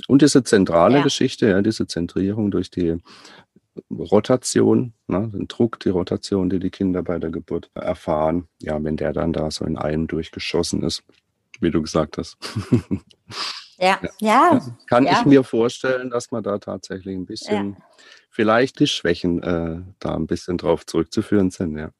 [0.07, 1.03] Und diese zentrale ja.
[1.03, 2.97] Geschichte, ja, diese Zentrierung durch die
[3.91, 8.97] Rotation, ne, den Druck, die Rotation, die die Kinder bei der Geburt erfahren, ja, wenn
[8.97, 11.03] der dann da so in einem durchgeschossen ist,
[11.59, 12.37] wie du gesagt hast.
[13.77, 14.61] Ja, ja.
[14.87, 15.19] Kann ja.
[15.19, 17.85] ich mir vorstellen, dass man da tatsächlich ein bisschen, ja.
[18.29, 21.91] vielleicht die Schwächen äh, da ein bisschen drauf zurückzuführen sind, ja.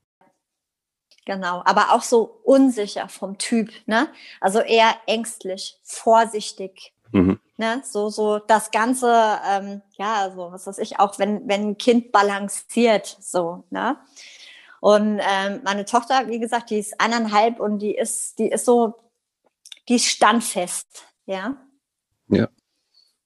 [1.25, 4.09] Genau, aber auch so unsicher vom Typ, ne?
[4.39, 6.93] Also eher ängstlich, vorsichtig.
[7.11, 7.39] Mhm.
[7.57, 7.81] Ne?
[7.83, 12.11] So, so das Ganze, ähm, ja, also was weiß ich, auch wenn, wenn ein Kind
[12.11, 13.97] balanciert, so, ne?
[14.81, 18.93] Und ähm, meine Tochter, wie gesagt, die ist eineinhalb und die ist, die ist so,
[19.89, 21.57] die ist standfest, ja.
[22.27, 22.49] Ja.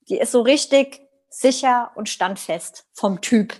[0.09, 3.53] Die ist so richtig sicher und standfest vom Typ.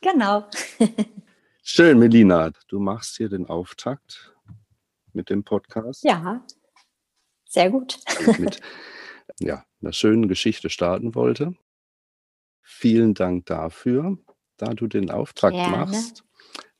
[0.00, 0.48] Genau.
[1.62, 2.50] Schön, Melina.
[2.68, 4.34] Du machst hier den Auftakt
[5.12, 6.02] mit dem Podcast.
[6.02, 6.44] Ja,
[7.48, 8.00] sehr gut.
[8.38, 8.60] mit
[9.40, 11.54] ja, einer schönen Geschichte starten wollte.
[12.62, 14.18] Vielen Dank dafür,
[14.56, 15.76] da du den Auftakt Gerne.
[15.76, 16.24] machst.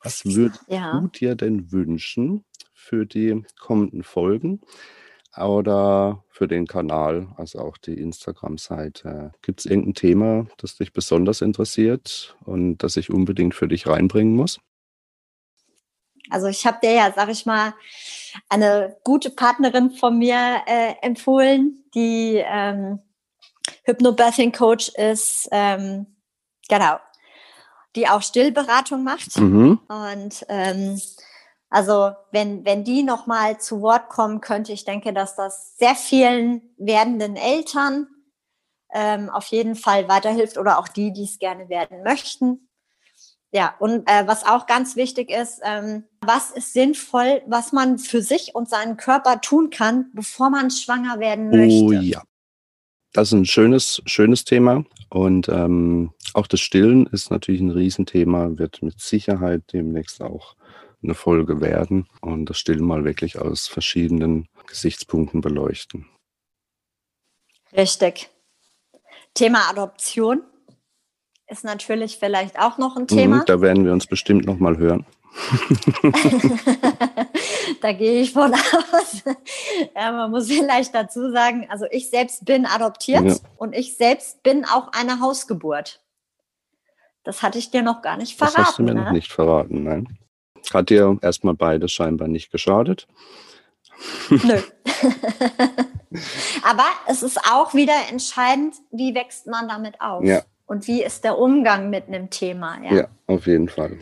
[0.03, 0.99] Was würdest ja.
[0.99, 2.45] du dir denn wünschen
[2.75, 4.61] für die kommenden Folgen?
[5.37, 9.33] Oder für den Kanal, also auch die Instagram-Seite.
[9.43, 14.37] Gibt es irgendein Thema, das dich besonders interessiert und das ich unbedingt für dich reinbringen
[14.37, 14.61] muss?
[16.30, 17.74] Also ich habe dir ja, sag ich mal,
[18.49, 23.01] eine gute Partnerin von mir äh, empfohlen, die ähm,
[23.85, 26.07] Hypnobirthing Coach ist, ähm,
[26.68, 26.97] genau,
[27.97, 29.39] die auch Stillberatung macht.
[29.39, 29.80] Mhm.
[29.89, 31.01] Und ähm,
[31.73, 36.61] also wenn, wenn die nochmal zu Wort kommen könnte, ich denke, dass das sehr vielen
[36.77, 38.09] werdenden Eltern
[38.93, 42.68] ähm, auf jeden Fall weiterhilft oder auch die, die es gerne werden möchten.
[43.53, 48.20] Ja, und äh, was auch ganz wichtig ist, ähm, was ist sinnvoll, was man für
[48.20, 51.85] sich und seinen Körper tun kann, bevor man schwanger werden möchte.
[51.85, 52.23] Oh ja.
[53.14, 54.85] Das ist ein schönes, schönes Thema.
[55.09, 60.55] Und ähm, auch das Stillen ist natürlich ein Riesenthema, wird mit Sicherheit demnächst auch
[61.03, 66.07] eine Folge werden und das Stillen mal wirklich aus verschiedenen Gesichtspunkten beleuchten.
[67.77, 68.31] Richtig.
[69.35, 70.43] Thema Adoption
[71.47, 73.37] ist natürlich vielleicht auch noch ein Thema.
[73.37, 75.07] Mhm, da werden wir uns bestimmt noch mal hören.
[77.81, 79.23] da gehe ich von aus.
[79.95, 83.37] Ja, man muss vielleicht dazu sagen, also ich selbst bin adoptiert ja.
[83.57, 86.03] und ich selbst bin auch eine Hausgeburt.
[87.25, 88.57] Das hatte ich dir noch gar nicht verraten.
[88.57, 89.05] Das hast du mir ne?
[89.05, 90.19] noch nicht verraten, nein.
[90.73, 93.07] Hat dir erstmal beides scheinbar nicht geschadet?
[94.31, 94.59] Nö.
[96.63, 100.25] Aber es ist auch wieder entscheidend, wie wächst man damit auf?
[100.25, 100.43] Ja.
[100.67, 102.83] Und wie ist der Umgang mit einem Thema?
[102.83, 103.99] Ja, ja auf jeden Fall.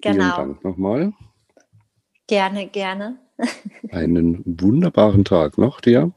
[0.00, 0.24] Genau.
[0.24, 1.12] Vielen Dank nochmal.
[2.26, 3.18] Gerne, gerne.
[3.90, 6.12] Einen wunderbaren Tag noch dir.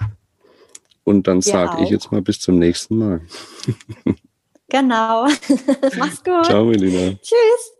[1.03, 3.21] Und dann sage ich jetzt mal bis zum nächsten Mal.
[4.67, 5.27] genau.
[5.97, 6.45] Mach's gut.
[6.45, 7.17] Ciao, Melina.
[7.21, 7.73] Tschüss.